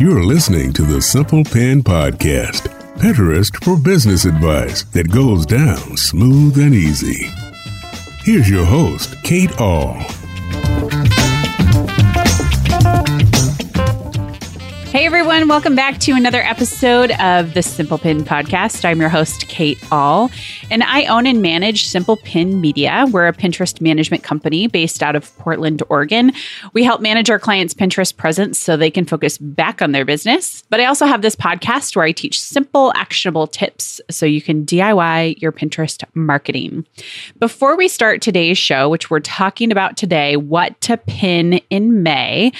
You're 0.00 0.22
listening 0.22 0.72
to 0.74 0.82
the 0.82 1.00
Simple 1.02 1.44
Pin 1.44 1.82
Podcast, 1.82 2.68
Pinterest 2.98 3.52
for 3.64 3.76
business 3.76 4.24
advice 4.24 4.84
that 4.84 5.10
goes 5.10 5.44
down 5.44 5.96
smooth 5.96 6.58
and 6.58 6.74
easy. 6.74 7.28
Here's 8.22 8.48
your 8.48 8.64
host, 8.64 9.20
Kate 9.22 9.60
Ahl. 9.60 10.17
Everyone, 15.38 15.54
welcome 15.54 15.76
back 15.76 15.98
to 15.98 16.10
another 16.14 16.42
episode 16.42 17.12
of 17.20 17.54
the 17.54 17.62
Simple 17.62 17.96
Pin 17.96 18.24
podcast. 18.24 18.84
I'm 18.84 18.98
your 18.98 19.08
host, 19.08 19.46
Kate 19.46 19.78
Ahl, 19.92 20.32
and 20.70 20.82
I 20.82 21.06
own 21.06 21.26
and 21.26 21.40
manage 21.40 21.86
Simple 21.86 22.16
Pin 22.18 22.60
Media. 22.60 23.06
We're 23.10 23.26
a 23.26 23.32
Pinterest 23.32 23.80
management 23.80 24.22
company 24.22 24.66
based 24.66 25.02
out 25.02 25.16
of 25.16 25.34
Portland, 25.38 25.82
Oregon. 25.88 26.32
We 26.72 26.84
help 26.84 27.00
manage 27.00 27.30
our 27.30 27.38
clients' 27.38 27.72
Pinterest 27.72 28.14
presence 28.14 28.58
so 28.58 28.76
they 28.76 28.90
can 28.90 29.04
focus 29.06 29.38
back 29.38 29.80
on 29.80 29.92
their 29.92 30.04
business. 30.04 30.62
But 30.68 30.80
I 30.80 30.84
also 30.84 31.06
have 31.06 31.22
this 31.22 31.36
podcast 31.36 31.96
where 31.96 32.04
I 32.04 32.12
teach 32.12 32.40
simple, 32.40 32.92
actionable 32.94 33.46
tips 33.46 34.00
so 34.10 34.26
you 34.26 34.42
can 34.42 34.66
DIY 34.66 35.40
your 35.40 35.52
Pinterest 35.52 36.04
marketing. 36.14 36.86
Before 37.38 37.76
we 37.76 37.88
start 37.88 38.20
today's 38.20 38.58
show, 38.58 38.88
which 38.88 39.10
we're 39.10 39.20
talking 39.20 39.72
about 39.72 39.96
today, 39.96 40.36
what 40.36 40.78
to 40.82 40.96
pin 40.98 41.60
in 41.70 42.02
May, 42.02 42.52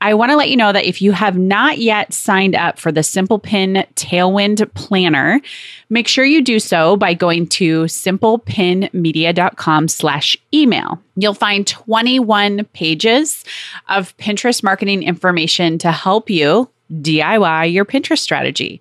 I 0.00 0.14
want 0.14 0.30
to 0.30 0.36
let 0.36 0.48
you 0.48 0.56
know 0.56 0.72
that 0.72 0.86
if 0.86 1.02
you 1.02 1.12
have 1.12 1.36
not 1.36 1.78
yet 1.78 2.14
signed 2.14 2.54
up 2.54 2.78
for 2.78 2.90
the 2.90 3.02
Simple 3.02 3.38
Pin 3.38 3.86
Tailwind 3.96 4.72
Planner, 4.72 5.42
make 5.90 6.08
sure 6.08 6.24
you 6.24 6.40
do 6.40 6.58
so 6.58 6.96
by 6.96 7.12
going 7.12 7.46
to 7.50 7.84
simplepinmedia.com 7.84 9.88
slash 9.88 10.36
email. 10.54 11.02
You'll 11.16 11.34
find 11.34 11.66
21 11.66 12.64
pages 12.72 13.44
of 13.88 14.16
Pinterest 14.16 14.62
marketing 14.62 15.02
information 15.02 15.76
to 15.78 15.92
help 15.92 16.30
you 16.30 16.70
DIY 16.92 17.72
your 17.72 17.84
Pinterest 17.84 18.18
strategy. 18.18 18.80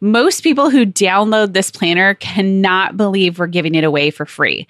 Most 0.00 0.42
people 0.42 0.70
who 0.70 0.84
download 0.84 1.52
this 1.52 1.70
planner 1.70 2.14
cannot 2.14 2.96
believe 2.96 3.38
we're 3.38 3.46
giving 3.46 3.74
it 3.74 3.84
away 3.84 4.10
for 4.10 4.26
free. 4.26 4.66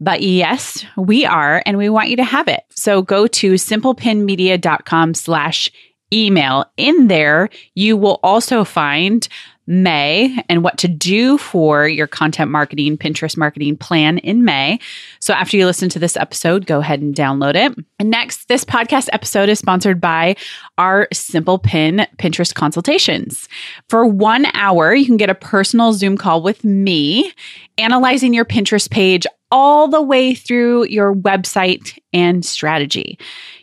But 0.00 0.22
yes, 0.22 0.84
we 0.96 1.24
are, 1.24 1.62
and 1.64 1.78
we 1.78 1.88
want 1.88 2.10
you 2.10 2.16
to 2.16 2.24
have 2.24 2.48
it. 2.48 2.64
So 2.70 3.00
go 3.00 3.26
to 3.28 3.54
simplepinmedia.com 3.54 5.14
slash 5.14 5.70
email. 6.12 6.66
In 6.76 7.08
there, 7.08 7.48
you 7.74 7.96
will 7.96 8.20
also 8.22 8.64
find 8.64 9.26
May 9.66 10.42
and 10.48 10.62
what 10.62 10.78
to 10.78 10.88
do 10.88 11.38
for 11.38 11.88
your 11.88 12.06
content 12.06 12.50
marketing, 12.50 12.96
Pinterest 12.98 13.36
marketing 13.36 13.76
plan 13.76 14.18
in 14.18 14.44
May. 14.44 14.78
So 15.20 15.34
after 15.34 15.56
you 15.56 15.66
listen 15.66 15.88
to 15.90 15.98
this 15.98 16.16
episode, 16.16 16.66
go 16.66 16.80
ahead 16.80 17.00
and 17.00 17.14
download 17.14 17.54
it. 17.54 17.76
And 17.98 18.10
next, 18.10 18.48
this 18.48 18.64
podcast 18.64 19.08
episode 19.12 19.48
is 19.48 19.58
sponsored 19.58 20.00
by 20.00 20.36
our 20.78 21.08
Simple 21.12 21.58
Pin 21.58 22.06
Pinterest 22.18 22.54
consultations. 22.54 23.48
For 23.88 24.06
one 24.06 24.46
hour, 24.54 24.94
you 24.94 25.06
can 25.06 25.16
get 25.16 25.30
a 25.30 25.34
personal 25.34 25.92
Zoom 25.92 26.16
call 26.16 26.42
with 26.42 26.64
me 26.64 27.32
analyzing 27.78 28.32
your 28.32 28.44
Pinterest 28.44 28.90
page 28.90 29.26
all 29.50 29.86
the 29.88 30.02
way 30.02 30.34
through 30.34 30.86
your 30.88 31.14
website 31.14 31.98
and 32.12 32.44
strategy. 32.44 33.18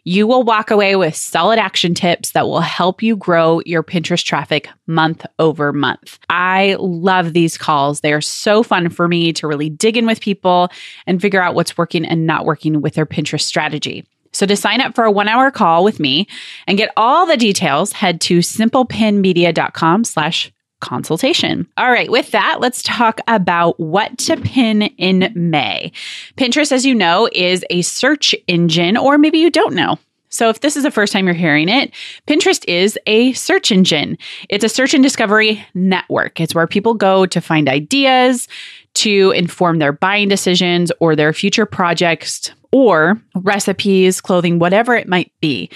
You 0.06 0.28
will 0.28 0.44
walk 0.44 0.72
away 0.72 0.96
with 0.96 1.16
solid 1.16 1.59
action 1.59 1.94
tips 1.94 2.31
that 2.31 2.48
will 2.48 2.62
help 2.62 3.04
you 3.04 3.16
grow 3.16 3.62
your 3.66 3.84
Pinterest 3.84 4.24
traffic 4.24 4.70
month 4.88 5.26
over 5.39 5.73
month. 5.73 6.20
I 6.30 6.76
love 6.80 7.34
these 7.34 7.58
calls. 7.58 8.02
They 8.02 8.14
are 8.14 8.22
so 8.22 8.64
fun 8.64 8.90
for 8.90 9.08
me 9.08 9.34
to 9.34 9.48
really 9.48 9.70
dig 9.70 9.98
in 9.98 10.06
with 10.06 10.22
people 10.22 10.70
and 11.08 11.22
figure 11.22 11.42
out 11.42 11.56
what's 11.56 11.78
working 11.78 12.06
and 12.06 12.25
not 12.25 12.45
working 12.45 12.81
with 12.81 12.95
their 12.95 13.06
Pinterest 13.06 13.42
strategy. 13.42 14.06
So 14.34 14.45
to 14.45 14.56
sign 14.56 14.81
up 14.81 14.95
for 14.95 15.03
a 15.03 15.12
one 15.12 15.28
hour 15.28 15.52
call 15.52 15.84
with 15.84 16.00
me 16.00 16.28
and 16.68 16.78
get 16.78 16.91
all 16.97 17.25
the 17.25 17.38
details, 17.38 17.91
head 17.91 18.19
to 18.22 18.40
simplepinmedia.com 18.40 20.03
slash 20.03 20.52
consultation. 20.81 21.68
All 21.78 21.90
right, 21.90 22.12
with 22.12 22.31
that, 22.31 22.58
let's 22.59 22.84
talk 22.84 23.22
about 23.28 23.79
what 23.79 24.18
to 24.19 24.35
pin 24.35 24.81
in 24.81 25.31
May. 25.34 25.94
Pinterest, 26.35 26.74
as 26.74 26.85
you 26.85 26.94
know, 26.94 27.29
is 27.31 27.63
a 27.69 27.84
search 27.84 28.35
engine, 28.47 28.97
or 28.97 29.18
maybe 29.18 29.38
you 29.38 29.50
don't 29.50 29.75
know. 29.75 29.97
So, 30.34 30.50
if 30.50 30.62
this 30.62 30.76
is 30.76 30.82
the 30.82 30.90
first 30.90 31.14
time 31.14 31.26
you're 31.26 31.36
hearing 31.36 31.70
it, 31.70 31.94
Pinterest 32.26 32.66
is 32.68 32.98
a 33.06 33.34
search 33.34 33.72
engine. 33.72 34.18
It's 34.50 34.64
a 34.64 34.70
search 34.70 34.96
and 34.96 35.04
discovery 35.04 35.64
network. 35.76 36.42
It's 36.42 36.56
where 36.56 36.66
people 36.66 36.96
go 36.96 37.28
to 37.28 37.40
find 37.40 37.70
ideas, 37.70 38.48
to 38.96 39.32
inform 39.32 39.78
their 39.78 39.92
buying 39.92 40.30
decisions 40.30 40.92
or 41.00 41.16
their 41.16 41.34
future 41.34 41.68
projects 41.68 42.52
or 42.72 43.22
recipes, 43.36 44.22
clothing, 44.22 44.58
whatever 44.58 44.96
it 44.96 45.08
might 45.08 45.32
be. 45.40 45.70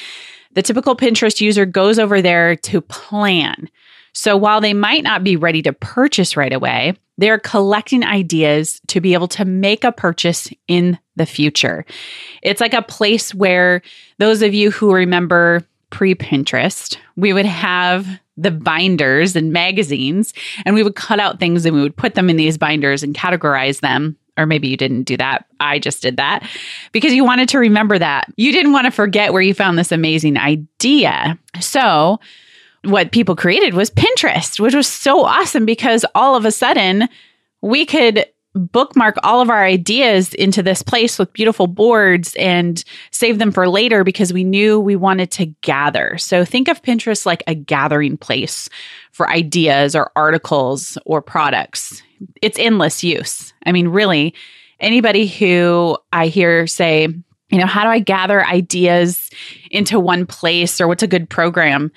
The 0.53 0.63
typical 0.63 0.95
Pinterest 0.95 1.39
user 1.39 1.67
goes 1.67 1.99
over 1.99 2.19
there 2.19 2.55
to 2.55 2.81
plan, 2.81 3.69
so 4.17 4.35
while 4.35 4.61
they 4.61 4.73
might 4.73 5.03
not 5.03 5.23
be 5.23 5.35
ready 5.35 5.61
to 5.61 5.71
purchase 5.71 6.35
right 6.35 6.51
away, 6.51 6.95
they're 7.19 7.37
collecting 7.37 8.03
ideas 8.03 8.81
to 8.87 8.99
be 8.99 9.13
able 9.13 9.27
to 9.27 9.45
make 9.45 9.83
a 9.83 9.91
purchase 9.91 10.49
in 10.67 10.97
the 11.17 11.27
future. 11.27 11.85
It's 12.41 12.59
like 12.59 12.73
a 12.73 12.81
place 12.81 13.35
where 13.35 13.83
those 14.17 14.41
of 14.41 14.55
you 14.55 14.71
who 14.71 14.91
remember 14.91 15.63
pre 15.91 16.15
Pinterest, 16.15 16.97
we 17.15 17.31
would 17.31 17.45
have 17.45 18.07
the 18.37 18.49
binders 18.49 19.35
and 19.35 19.53
magazines, 19.53 20.33
and 20.65 20.73
we 20.73 20.81
would 20.81 20.95
cut 20.95 21.19
out 21.19 21.39
things 21.39 21.63
and 21.67 21.75
we 21.75 21.83
would 21.83 21.95
put 21.95 22.15
them 22.15 22.27
in 22.27 22.37
these 22.37 22.57
binders 22.57 23.03
and 23.03 23.13
categorize 23.13 23.81
them. 23.81 24.17
Or 24.35 24.47
maybe 24.47 24.67
you 24.67 24.77
didn't 24.77 25.03
do 25.03 25.15
that. 25.17 25.45
I 25.59 25.77
just 25.77 26.01
did 26.01 26.17
that 26.17 26.43
because 26.91 27.13
you 27.13 27.23
wanted 27.23 27.49
to 27.49 27.59
remember 27.59 27.99
that. 27.99 28.33
You 28.35 28.51
didn't 28.51 28.73
want 28.73 28.85
to 28.85 28.91
forget 28.91 29.31
where 29.31 29.43
you 29.43 29.53
found 29.53 29.77
this 29.77 29.91
amazing 29.91 30.37
idea. 30.37 31.37
So, 31.59 32.19
what 32.83 33.11
people 33.11 33.35
created 33.35 33.73
was 33.73 33.89
Pinterest, 33.91 34.59
which 34.59 34.75
was 34.75 34.87
so 34.87 35.23
awesome 35.23 35.65
because 35.65 36.05
all 36.15 36.35
of 36.35 36.45
a 36.45 36.51
sudden 36.51 37.09
we 37.61 37.85
could 37.85 38.25
bookmark 38.57 39.15
all 39.23 39.41
of 39.41 39.49
our 39.49 39.63
ideas 39.63 40.33
into 40.33 40.63
this 40.63 40.81
place 40.81 41.19
with 41.19 41.31
beautiful 41.33 41.67
boards 41.67 42.35
and 42.35 42.83
save 43.11 43.39
them 43.39 43.51
for 43.51 43.67
later 43.69 44.03
because 44.03 44.33
we 44.33 44.43
knew 44.43 44.79
we 44.79 44.95
wanted 44.95 45.31
to 45.31 45.45
gather. 45.61 46.17
So 46.17 46.43
think 46.43 46.67
of 46.67 46.81
Pinterest 46.81 47.25
like 47.25 47.43
a 47.47 47.55
gathering 47.55 48.17
place 48.17 48.67
for 49.11 49.29
ideas 49.29 49.95
or 49.95 50.11
articles 50.15 50.97
or 51.05 51.21
products. 51.21 52.01
It's 52.41 52.59
endless 52.59 53.03
use. 53.03 53.53
I 53.65 53.71
mean, 53.71 53.89
really, 53.89 54.33
anybody 54.79 55.27
who 55.27 55.97
I 56.11 56.27
hear 56.27 56.67
say, 56.67 57.07
you 57.49 57.57
know, 57.57 57.67
how 57.67 57.83
do 57.83 57.89
I 57.89 57.99
gather 57.99 58.45
ideas 58.45 59.29
into 59.71 59.99
one 59.99 60.25
place 60.25 60.81
or 60.81 60.87
what's 60.87 61.03
a 61.03 61.07
good 61.07 61.29
program? 61.29 61.91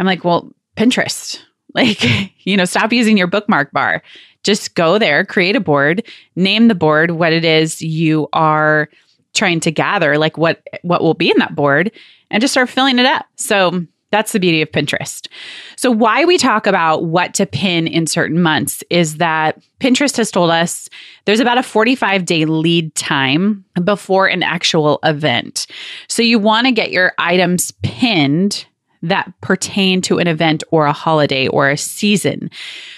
I'm 0.00 0.06
like, 0.06 0.24
well, 0.24 0.50
Pinterest. 0.76 1.38
Like, 1.72 2.02
you 2.44 2.56
know, 2.56 2.64
stop 2.64 2.92
using 2.92 3.16
your 3.16 3.28
bookmark 3.28 3.70
bar. 3.70 4.02
Just 4.42 4.74
go 4.74 4.98
there, 4.98 5.24
create 5.24 5.54
a 5.54 5.60
board, 5.60 6.04
name 6.34 6.66
the 6.66 6.74
board 6.74 7.12
what 7.12 7.32
it 7.32 7.44
is 7.44 7.80
you 7.80 8.28
are 8.32 8.88
trying 9.34 9.60
to 9.60 9.70
gather, 9.70 10.18
like 10.18 10.36
what 10.36 10.66
what 10.82 11.00
will 11.00 11.14
be 11.14 11.30
in 11.30 11.38
that 11.38 11.54
board, 11.54 11.92
and 12.28 12.40
just 12.40 12.52
start 12.52 12.70
filling 12.70 12.98
it 12.98 13.06
up. 13.06 13.24
So 13.36 13.86
that's 14.10 14.32
the 14.32 14.40
beauty 14.40 14.60
of 14.62 14.70
Pinterest. 14.70 15.28
So, 15.76 15.90
why 15.90 16.24
we 16.24 16.36
talk 16.36 16.66
about 16.66 17.04
what 17.04 17.34
to 17.34 17.46
pin 17.46 17.86
in 17.86 18.06
certain 18.06 18.42
months 18.42 18.82
is 18.90 19.18
that 19.18 19.62
Pinterest 19.78 20.16
has 20.16 20.30
told 20.30 20.50
us 20.50 20.88
there's 21.24 21.40
about 21.40 21.58
a 21.58 21.62
45 21.62 22.24
day 22.24 22.44
lead 22.44 22.94
time 22.96 23.64
before 23.84 24.26
an 24.26 24.42
actual 24.42 24.98
event. 25.04 25.66
So, 26.08 26.22
you 26.22 26.38
want 26.38 26.66
to 26.66 26.72
get 26.72 26.90
your 26.90 27.12
items 27.18 27.72
pinned 27.82 28.66
that 29.02 29.32
pertain 29.40 30.00
to 30.02 30.18
an 30.18 30.26
event 30.26 30.62
or 30.70 30.86
a 30.86 30.92
holiday 30.92 31.48
or 31.48 31.70
a 31.70 31.76
season. 31.76 32.50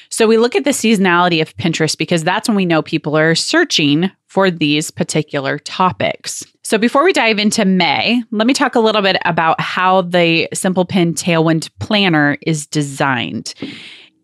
So 0.09 0.27
we 0.27 0.37
look 0.37 0.55
at 0.55 0.65
the 0.65 0.71
seasonality 0.71 1.41
of 1.41 1.57
Pinterest 1.57 1.97
because 1.97 2.25
that's 2.25 2.49
when 2.49 2.57
we 2.57 2.67
know 2.67 2.83
people 2.83 3.17
are 3.17 3.35
searching 3.35 4.11
for 4.27 4.51
these 4.51 4.91
particular 4.91 5.59
topics. 5.59 6.45
So 6.63 6.79
before 6.79 7.05
we 7.05 7.13
dive 7.13 7.39
into 7.39 7.65
May, 7.65 8.23
let 8.31 8.47
me 8.47 8.55
talk 8.55 8.75
a 8.75 8.81
little 8.81 9.03
bit 9.03 9.17
about 9.25 9.61
how 9.61 10.03
the 10.03 10.49
Simple 10.55 10.85
Pin 10.85 11.15
Tailwind 11.15 11.71
Planner 11.81 12.39
is 12.43 12.67
designed. 12.67 13.55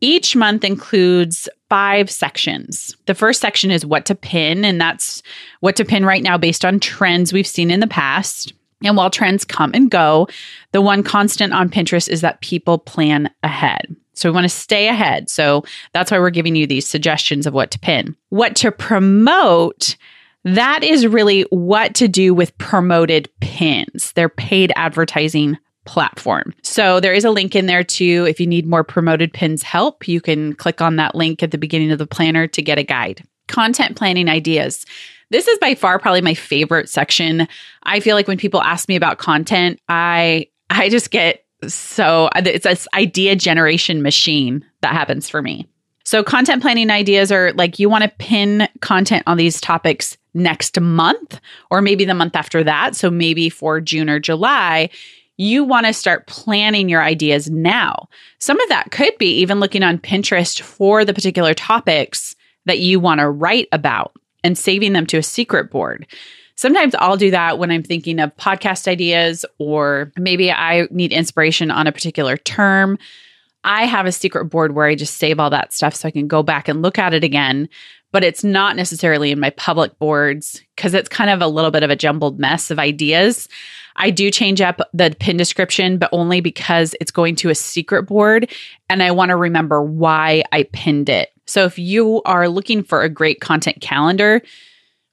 Each 0.00 0.36
month 0.36 0.64
includes 0.64 1.48
five 1.68 2.10
sections. 2.10 2.96
The 3.06 3.14
first 3.14 3.40
section 3.40 3.70
is 3.70 3.84
what 3.84 4.06
to 4.06 4.14
pin, 4.14 4.64
and 4.64 4.80
that's 4.80 5.22
what 5.60 5.76
to 5.76 5.84
pin 5.84 6.04
right 6.04 6.22
now 6.22 6.38
based 6.38 6.64
on 6.64 6.80
trends 6.80 7.32
we've 7.32 7.46
seen 7.46 7.70
in 7.70 7.80
the 7.80 7.86
past. 7.86 8.52
And 8.84 8.96
while 8.96 9.10
trends 9.10 9.44
come 9.44 9.72
and 9.74 9.90
go, 9.90 10.28
the 10.72 10.80
one 10.80 11.02
constant 11.02 11.52
on 11.52 11.68
Pinterest 11.68 12.08
is 12.08 12.20
that 12.20 12.40
people 12.40 12.78
plan 12.78 13.30
ahead. 13.42 13.96
So 14.14 14.28
we 14.28 14.34
want 14.34 14.44
to 14.44 14.48
stay 14.48 14.88
ahead. 14.88 15.30
So 15.30 15.64
that's 15.92 16.10
why 16.10 16.18
we're 16.18 16.30
giving 16.30 16.56
you 16.56 16.66
these 16.66 16.86
suggestions 16.86 17.46
of 17.46 17.54
what 17.54 17.70
to 17.72 17.78
pin. 17.78 18.16
What 18.30 18.56
to 18.56 18.72
promote, 18.72 19.96
that 20.44 20.82
is 20.82 21.06
really 21.06 21.42
what 21.50 21.94
to 21.96 22.08
do 22.08 22.34
with 22.34 22.56
promoted 22.58 23.28
pins. 23.40 24.12
They're 24.12 24.28
paid 24.28 24.72
advertising 24.76 25.58
platform. 25.84 26.52
So 26.62 27.00
there 27.00 27.14
is 27.14 27.24
a 27.24 27.30
link 27.30 27.56
in 27.56 27.66
there 27.66 27.84
too. 27.84 28.26
If 28.28 28.40
you 28.40 28.46
need 28.46 28.66
more 28.66 28.84
promoted 28.84 29.32
pins 29.32 29.62
help, 29.62 30.06
you 30.06 30.20
can 30.20 30.54
click 30.54 30.80
on 30.82 30.96
that 30.96 31.14
link 31.14 31.42
at 31.42 31.50
the 31.50 31.58
beginning 31.58 31.92
of 31.92 31.98
the 31.98 32.06
planner 32.06 32.46
to 32.46 32.62
get 32.62 32.78
a 32.78 32.82
guide. 32.82 33.22
Content 33.46 33.96
planning 33.96 34.28
ideas. 34.28 34.84
This 35.30 35.46
is 35.48 35.58
by 35.58 35.74
far 35.74 35.98
probably 35.98 36.22
my 36.22 36.34
favorite 36.34 36.88
section. 36.88 37.46
I 37.82 38.00
feel 38.00 38.16
like 38.16 38.28
when 38.28 38.38
people 38.38 38.62
ask 38.62 38.88
me 38.88 38.96
about 38.96 39.18
content, 39.18 39.80
I 39.88 40.48
I 40.70 40.88
just 40.88 41.10
get 41.10 41.44
so 41.66 42.30
it's 42.36 42.64
this 42.64 42.88
idea 42.94 43.36
generation 43.36 44.02
machine 44.02 44.64
that 44.80 44.92
happens 44.92 45.28
for 45.28 45.42
me. 45.42 45.66
So 46.04 46.22
content 46.22 46.62
planning 46.62 46.90
ideas 46.90 47.30
are 47.30 47.52
like 47.52 47.78
you 47.78 47.90
want 47.90 48.04
to 48.04 48.12
pin 48.18 48.68
content 48.80 49.24
on 49.26 49.36
these 49.36 49.60
topics 49.60 50.16
next 50.32 50.80
month 50.80 51.40
or 51.70 51.82
maybe 51.82 52.04
the 52.04 52.14
month 52.14 52.36
after 52.36 52.64
that. 52.64 52.96
So 52.96 53.10
maybe 53.10 53.50
for 53.50 53.80
June 53.80 54.08
or 54.08 54.18
July, 54.18 54.88
you 55.36 55.64
want 55.64 55.86
to 55.86 55.92
start 55.92 56.26
planning 56.26 56.88
your 56.88 57.02
ideas 57.02 57.50
now. 57.50 58.08
Some 58.38 58.58
of 58.60 58.68
that 58.70 58.90
could 58.90 59.18
be 59.18 59.34
even 59.40 59.60
looking 59.60 59.82
on 59.82 59.98
Pinterest 59.98 60.60
for 60.60 61.04
the 61.04 61.12
particular 61.12 61.52
topics 61.54 62.34
that 62.64 62.78
you 62.78 63.00
want 63.00 63.20
to 63.20 63.28
write 63.28 63.68
about 63.72 64.16
and 64.44 64.56
saving 64.56 64.92
them 64.92 65.06
to 65.06 65.18
a 65.18 65.22
secret 65.22 65.70
board. 65.70 66.06
Sometimes 66.58 66.94
I'll 66.96 67.16
do 67.16 67.30
that 67.30 67.58
when 67.58 67.70
I'm 67.70 67.84
thinking 67.84 68.18
of 68.18 68.36
podcast 68.36 68.88
ideas 68.88 69.44
or 69.58 70.12
maybe 70.16 70.50
I 70.50 70.88
need 70.90 71.12
inspiration 71.12 71.70
on 71.70 71.86
a 71.86 71.92
particular 71.92 72.36
term. 72.36 72.98
I 73.62 73.84
have 73.84 74.06
a 74.06 74.12
secret 74.12 74.46
board 74.46 74.74
where 74.74 74.86
I 74.86 74.94
just 74.94 75.18
save 75.18 75.38
all 75.38 75.50
that 75.50 75.72
stuff 75.72 75.94
so 75.94 76.08
I 76.08 76.10
can 76.10 76.26
go 76.26 76.42
back 76.42 76.68
and 76.68 76.82
look 76.82 76.98
at 76.98 77.14
it 77.14 77.22
again. 77.22 77.68
But 78.10 78.24
it's 78.24 78.42
not 78.42 78.74
necessarily 78.74 79.30
in 79.30 79.38
my 79.38 79.50
public 79.50 79.98
boards 79.98 80.62
because 80.74 80.94
it's 80.94 81.08
kind 81.08 81.30
of 81.30 81.42
a 81.42 81.46
little 81.46 81.70
bit 81.70 81.82
of 81.82 81.90
a 81.90 81.96
jumbled 81.96 82.40
mess 82.40 82.70
of 82.70 82.78
ideas. 82.78 83.48
I 83.94 84.10
do 84.10 84.30
change 84.30 84.60
up 84.60 84.80
the 84.94 85.14
pin 85.20 85.36
description, 85.36 85.98
but 85.98 86.08
only 86.12 86.40
because 86.40 86.94
it's 87.00 87.10
going 87.10 87.36
to 87.36 87.50
a 87.50 87.54
secret 87.54 88.04
board 88.04 88.50
and 88.88 89.02
I 89.02 89.10
want 89.10 89.28
to 89.28 89.36
remember 89.36 89.82
why 89.82 90.42
I 90.50 90.64
pinned 90.72 91.08
it. 91.08 91.30
So 91.48 91.64
if 91.64 91.78
you 91.78 92.22
are 92.24 92.48
looking 92.48 92.82
for 92.82 93.02
a 93.02 93.08
great 93.08 93.40
content 93.40 93.80
calendar 93.80 94.42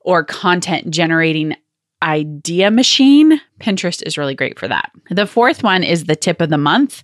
or 0.02 0.24
content 0.24 0.92
generating 0.92 1.56
idea 2.04 2.70
machine, 2.70 3.42
Pinterest 3.60 4.04
is 4.06 4.18
really 4.18 4.36
great 4.36 4.60
for 4.60 4.68
that. 4.68 4.92
The 5.10 5.26
fourth 5.26 5.64
one 5.64 5.82
is 5.84 6.04
the 6.04 6.16
tip 6.16 6.42
of 6.42 6.50
the 6.50 6.58
month. 6.58 7.04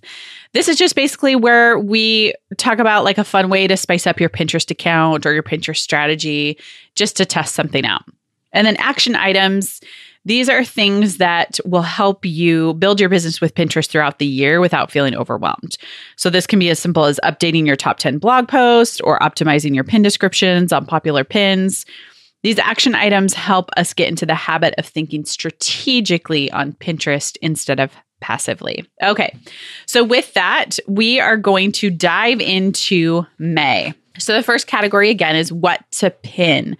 This 0.52 0.68
is 0.68 0.76
just 0.76 0.94
basically 0.94 1.34
where 1.34 1.78
we 1.78 2.34
talk 2.58 2.78
about 2.78 3.04
like 3.04 3.18
a 3.18 3.24
fun 3.24 3.48
way 3.48 3.66
to 3.66 3.76
spice 3.76 4.06
up 4.06 4.20
your 4.20 4.28
Pinterest 4.28 4.70
account 4.70 5.24
or 5.24 5.32
your 5.32 5.42
Pinterest 5.42 5.78
strategy 5.78 6.58
just 6.94 7.16
to 7.16 7.24
test 7.24 7.54
something 7.54 7.86
out. 7.86 8.02
And 8.52 8.66
then 8.66 8.76
action 8.76 9.16
items 9.16 9.80
these 10.24 10.48
are 10.48 10.64
things 10.64 11.16
that 11.16 11.58
will 11.64 11.82
help 11.82 12.24
you 12.24 12.74
build 12.74 13.00
your 13.00 13.08
business 13.08 13.40
with 13.40 13.54
Pinterest 13.54 13.88
throughout 13.88 14.18
the 14.18 14.26
year 14.26 14.60
without 14.60 14.90
feeling 14.90 15.16
overwhelmed. 15.16 15.76
So, 16.16 16.30
this 16.30 16.46
can 16.46 16.58
be 16.58 16.70
as 16.70 16.78
simple 16.78 17.04
as 17.04 17.18
updating 17.24 17.66
your 17.66 17.76
top 17.76 17.98
10 17.98 18.18
blog 18.18 18.48
posts 18.48 19.00
or 19.00 19.18
optimizing 19.18 19.74
your 19.74 19.84
pin 19.84 20.02
descriptions 20.02 20.72
on 20.72 20.86
popular 20.86 21.24
pins. 21.24 21.84
These 22.42 22.58
action 22.58 22.94
items 22.94 23.34
help 23.34 23.70
us 23.76 23.94
get 23.94 24.08
into 24.08 24.26
the 24.26 24.34
habit 24.34 24.74
of 24.76 24.86
thinking 24.86 25.24
strategically 25.24 26.50
on 26.50 26.72
Pinterest 26.72 27.36
instead 27.40 27.78
of 27.78 27.92
passively. 28.20 28.84
Okay, 29.02 29.36
so 29.86 30.02
with 30.04 30.32
that, 30.34 30.78
we 30.86 31.20
are 31.20 31.36
going 31.36 31.72
to 31.72 31.90
dive 31.90 32.40
into 32.40 33.26
May. 33.38 33.94
So, 34.18 34.34
the 34.34 34.42
first 34.42 34.68
category 34.68 35.10
again 35.10 35.34
is 35.34 35.52
what 35.52 35.80
to 35.92 36.10
pin. 36.10 36.76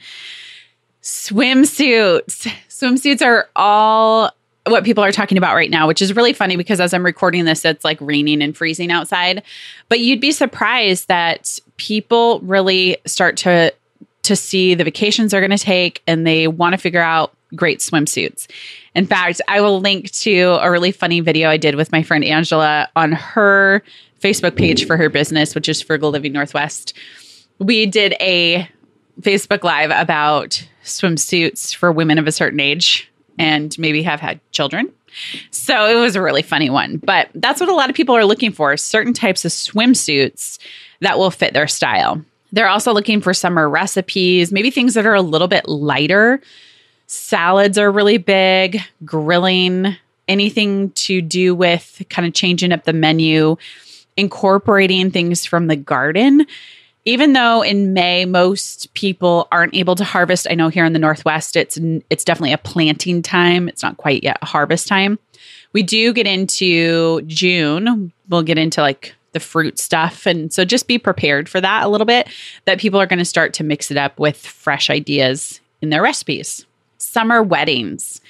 Swimsuits. 1.02 2.52
Swimsuits 2.69 3.25
are 3.25 3.49
all 3.56 4.31
what 4.66 4.84
people 4.84 5.02
are 5.02 5.10
talking 5.10 5.38
about 5.38 5.56
right 5.56 5.70
now, 5.70 5.88
which 5.88 6.00
is 6.00 6.14
really 6.14 6.32
funny 6.32 6.56
because 6.56 6.81
as 6.81 6.94
I'm 6.94 7.04
recording 7.04 7.44
this, 7.44 7.64
it's 7.64 7.84
like 7.84 7.99
raining 8.00 8.43
and 8.43 8.56
freezing 8.56 8.93
outside. 8.93 9.43
But 9.88 10.00
you'd 10.00 10.20
be 10.20 10.31
surprised 10.31 11.08
that 11.08 11.58
people 11.76 12.40
really 12.40 12.99
start 13.06 13.37
to 13.38 13.75
to 14.22 14.37
see 14.37 14.75
the 14.75 14.84
vacations 14.84 15.32
they're 15.32 15.40
going 15.40 15.50
to 15.50 15.58
take 15.58 16.00
and 16.06 16.25
they 16.25 16.46
want 16.46 16.75
to 16.75 16.78
figure 16.78 17.00
out 17.00 17.34
great 17.56 17.81
swimsuits. 17.81 18.46
In 18.94 19.04
fact, 19.04 19.40
I 19.49 19.60
will 19.60 19.81
link 19.81 20.12
to 20.12 20.58
a 20.60 20.70
really 20.70 20.93
funny 20.93 21.19
video 21.19 21.50
I 21.50 21.56
did 21.56 21.75
with 21.75 21.90
my 21.90 22.04
friend 22.04 22.25
Angela 22.25 22.88
on 22.94 23.10
her 23.10 23.82
Facebook 24.20 24.56
page 24.56 24.87
for 24.87 24.96
her 24.96 25.08
business, 25.08 25.56
which 25.56 25.69
is 25.69 25.82
Frugal 25.82 26.10
Living 26.10 26.32
Northwest. 26.32 26.94
We 27.58 27.84
did 27.87 28.14
a 28.20 28.69
Facebook 29.20 29.64
Live 29.64 29.90
about 29.90 30.64
swimsuits 30.84 31.75
for 31.75 31.93
women 31.93 32.19
of 32.19 32.26
a 32.26 32.32
certain 32.32 32.61
age 32.61 33.11
and 33.38 33.76
maybe 33.79 34.02
have 34.02 34.20
had 34.20 34.40
children. 34.52 34.93
So 35.50 35.87
it 35.87 36.00
was 36.00 36.17
a 36.17 36.23
really 36.23 36.43
funny 36.43 36.70
one. 36.70 36.96
But 36.96 37.29
that's 37.34 37.61
what 37.61 37.69
a 37.69 37.75
lot 37.75 37.90
of 37.90 37.96
people 37.96 38.17
are 38.17 38.25
looking 38.25 38.52
for 38.52 38.76
certain 38.76 39.12
types 39.12 39.44
of 39.44 39.52
swimsuits 39.52 40.58
that 41.00 41.19
will 41.19 41.31
fit 41.31 41.52
their 41.52 41.69
style. 41.69 42.25
They're 42.52 42.69
also 42.69 42.93
looking 42.93 43.20
for 43.20 43.32
summer 43.32 43.69
recipes, 43.69 44.52
maybe 44.52 44.70
things 44.70 44.94
that 44.94 45.06
are 45.06 45.14
a 45.14 45.23
little 45.23 45.49
bit 45.49 45.69
lighter. 45.69 46.40
Salads 47.06 47.78
are 47.78 47.90
really 47.90 48.19
big, 48.19 48.81
grilling, 49.05 49.96
anything 50.28 50.90
to 50.90 51.20
do 51.20 51.55
with 51.55 52.02
kind 52.11 52.26
of 52.26 52.35
changing 52.35 52.73
up 52.73 52.85
the 52.85 52.93
menu, 52.93 53.56
incorporating 54.17 55.11
things 55.11 55.44
from 55.44 55.67
the 55.67 55.76
garden 55.76 56.46
even 57.04 57.32
though 57.32 57.62
in 57.62 57.93
May 57.93 58.25
most 58.25 58.93
people 58.94 59.49
aren't 59.50 59.75
able 59.75 59.94
to 59.96 60.04
harvest, 60.04 60.46
I 60.50 60.54
know 60.54 60.69
here 60.69 60.84
in 60.84 60.93
the 60.93 60.99
Northwest 60.99 61.56
it's 61.56 61.78
it's 62.10 62.25
definitely 62.25 62.52
a 62.52 62.58
planting 62.58 63.22
time. 63.22 63.69
It's 63.69 63.82
not 63.82 63.96
quite 63.96 64.22
yet 64.22 64.43
harvest 64.43 64.88
time. 64.88 65.19
We 65.72 65.82
do 65.82 66.12
get 66.12 66.26
into 66.26 67.22
June. 67.22 68.12
We'll 68.28 68.43
get 68.43 68.58
into 68.58 68.81
like 68.81 69.14
the 69.32 69.40
fruit 69.40 69.78
stuff 69.78 70.26
and 70.26 70.52
so 70.52 70.62
just 70.62 70.87
be 70.87 70.99
prepared 70.99 71.49
for 71.49 71.58
that 71.58 71.84
a 71.84 71.88
little 71.88 72.04
bit 72.04 72.28
that 72.66 72.78
people 72.78 73.00
are 73.00 73.06
going 73.06 73.19
to 73.19 73.25
start 73.25 73.54
to 73.54 73.64
mix 73.64 73.90
it 73.90 73.96
up 73.96 74.19
with 74.19 74.37
fresh 74.37 74.90
ideas 74.90 75.58
in 75.81 75.88
their 75.88 76.02
recipes. 76.02 76.66
Summer 76.99 77.43
weddings. 77.43 78.20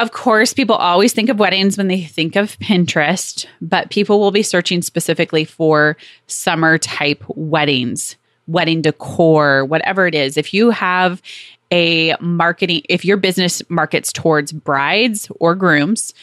Of 0.00 0.12
course, 0.12 0.54
people 0.54 0.76
always 0.76 1.12
think 1.12 1.28
of 1.28 1.38
weddings 1.38 1.76
when 1.76 1.88
they 1.88 2.00
think 2.00 2.34
of 2.34 2.58
Pinterest, 2.58 3.44
but 3.60 3.90
people 3.90 4.18
will 4.18 4.30
be 4.30 4.42
searching 4.42 4.80
specifically 4.80 5.44
for 5.44 5.98
summer 6.26 6.78
type 6.78 7.22
weddings, 7.28 8.16
wedding 8.46 8.80
decor, 8.80 9.66
whatever 9.66 10.06
it 10.06 10.14
is. 10.14 10.38
If 10.38 10.54
you 10.54 10.70
have 10.70 11.20
a 11.70 12.16
marketing, 12.18 12.80
if 12.88 13.04
your 13.04 13.18
business 13.18 13.62
markets 13.68 14.10
towards 14.10 14.52
brides 14.52 15.30
or 15.38 15.54
grooms, 15.54 16.14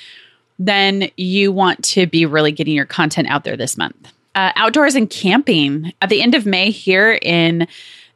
then 0.57 1.11
you 1.15 1.51
want 1.51 1.83
to 1.83 2.07
be 2.07 2.25
really 2.25 2.51
getting 2.51 2.73
your 2.73 2.87
content 2.87 3.27
out 3.27 3.43
there 3.43 3.55
this 3.55 3.77
month. 3.77 4.11
Uh, 4.33 4.53
outdoors 4.55 4.95
and 4.95 5.07
camping. 5.07 5.93
At 6.01 6.09
the 6.09 6.23
end 6.23 6.33
of 6.33 6.47
May 6.47 6.71
here 6.71 7.19
in 7.21 7.67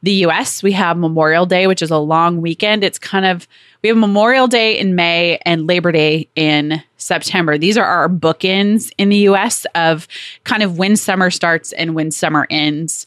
the 0.02 0.24
US, 0.26 0.60
we 0.60 0.72
have 0.72 0.96
Memorial 0.96 1.46
Day, 1.46 1.68
which 1.68 1.82
is 1.82 1.92
a 1.92 1.98
long 1.98 2.40
weekend. 2.40 2.82
It's 2.82 2.98
kind 2.98 3.24
of, 3.24 3.46
we 3.82 3.88
have 3.88 3.98
Memorial 3.98 4.46
Day 4.46 4.78
in 4.78 4.94
May 4.94 5.38
and 5.44 5.66
Labor 5.66 5.90
Day 5.90 6.28
in 6.36 6.82
September. 6.98 7.58
These 7.58 7.76
are 7.76 7.84
our 7.84 8.08
bookends 8.08 8.92
in 8.96 9.08
the 9.08 9.28
US 9.28 9.66
of 9.74 10.06
kind 10.44 10.62
of 10.62 10.78
when 10.78 10.96
summer 10.96 11.30
starts 11.30 11.72
and 11.72 11.94
when 11.94 12.10
summer 12.12 12.46
ends. 12.48 13.06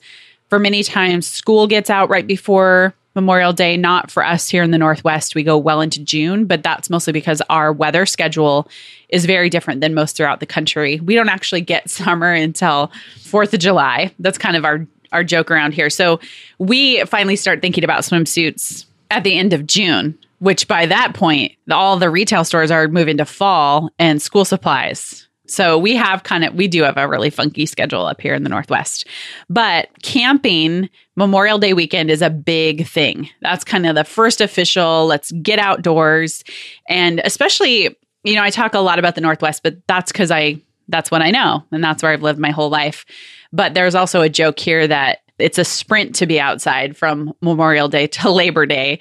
For 0.50 0.60
many 0.60 0.84
times, 0.84 1.28
school 1.28 1.66
gets 1.68 1.90
out 1.90 2.10
right 2.10 2.28
before 2.28 2.94
Memorial 3.16 3.54
Day, 3.54 3.78
not 3.78 4.12
for 4.12 4.26
us 4.26 4.50
here 4.50 4.62
in 4.64 4.72
the 4.72 4.78
Northwest. 4.78 5.34
We 5.34 5.44
go 5.44 5.58
well 5.58 5.80
into 5.80 6.04
June, 6.04 6.46
but 6.46 6.62
that's 6.62 6.90
mostly 6.90 7.14
because 7.14 7.42
our 7.50 7.72
weather 7.72 8.06
schedule 8.06 8.68
is 9.08 9.26
very 9.26 9.50
different 9.50 9.80
than 9.80 9.94
most 9.94 10.18
throughout 10.18 10.42
the 10.42 10.46
country. 10.46 11.00
We 11.00 11.16
don't 11.16 11.30
actually 11.30 11.62
get 11.62 11.90
summer 11.90 12.34
until 12.34 12.92
4th 13.20 13.54
of 13.54 13.62
July. 13.62 14.14
That's 14.20 14.38
kind 14.38 14.58
of 14.58 14.66
our 14.66 14.86
our 15.12 15.24
joke 15.24 15.50
around 15.50 15.74
here. 15.74 15.90
So 15.90 16.20
we 16.58 17.06
finally 17.06 17.38
start 17.38 17.62
thinking 17.62 17.86
about 17.86 18.02
swimsuits 18.02 18.86
at 19.12 19.24
the 19.24 19.38
end 19.38 19.54
of 19.54 19.66
June, 19.66 20.18
which 20.40 20.68
by 20.68 20.86
that 20.86 21.14
point, 21.14 21.54
all 21.72 21.98
the 21.98 22.10
retail 22.10 22.44
stores 22.44 22.72
are 22.72 22.88
moving 22.88 23.18
to 23.18 23.26
fall 23.26 23.90
and 23.98 24.22
school 24.22 24.46
supplies. 24.46 25.28
So 25.48 25.78
we 25.78 25.96
have 25.96 26.24
kind 26.24 26.44
of 26.44 26.56
we 26.56 26.68
do 26.68 26.84
have 26.84 26.98
a 26.98 27.08
really 27.08 27.30
funky 27.30 27.66
schedule 27.66 28.06
up 28.06 28.20
here 28.20 28.34
in 28.34 28.44
the 28.44 28.50
Northwest. 28.50 29.08
But 29.50 29.90
camping 30.02 30.90
Memorial 31.16 31.60
Day 31.60 31.74
weekend 31.74 32.10
is 32.10 32.22
a 32.22 32.30
big 32.30 32.88
thing. 32.88 33.30
That's 33.42 33.64
kind 33.64 33.86
of 33.86 33.96
the 33.96 34.04
first 34.04 34.42
official 34.42 35.06
let's 35.06 35.32
get 35.32 35.60
outdoors 35.60 36.44
and 36.90 37.22
especially 37.24 37.96
you 38.24 38.36
know 38.36 38.44
I 38.44 38.50
talk 38.50 38.74
a 38.74 38.80
lot 38.80 39.00
about 39.00 39.16
the 39.16 39.22
Northwest, 39.22 39.62
but 39.64 39.76
that's 39.88 40.12
cuz 40.12 40.32
I 40.32 40.62
that's 40.88 41.12
what 41.12 41.22
I 41.22 41.32
know 41.32 41.64
and 41.72 41.84
that's 41.84 42.02
where 42.02 42.12
I've 42.12 42.24
lived 42.24 42.40
my 42.40 42.52
whole 42.52 42.70
life. 42.70 43.06
But 43.54 43.74
there's 43.74 43.96
also 43.96 44.22
a 44.22 44.30
joke 44.30 44.60
here 44.60 44.88
that 44.88 45.20
it's 45.38 45.58
a 45.58 45.66
sprint 45.66 46.16
to 46.16 46.26
be 46.26 46.40
outside 46.40 46.98
from 46.98 47.34
Memorial 47.42 47.88
Day 47.88 48.08
to 48.08 48.32
Labor 48.32 48.66
Day 48.66 49.00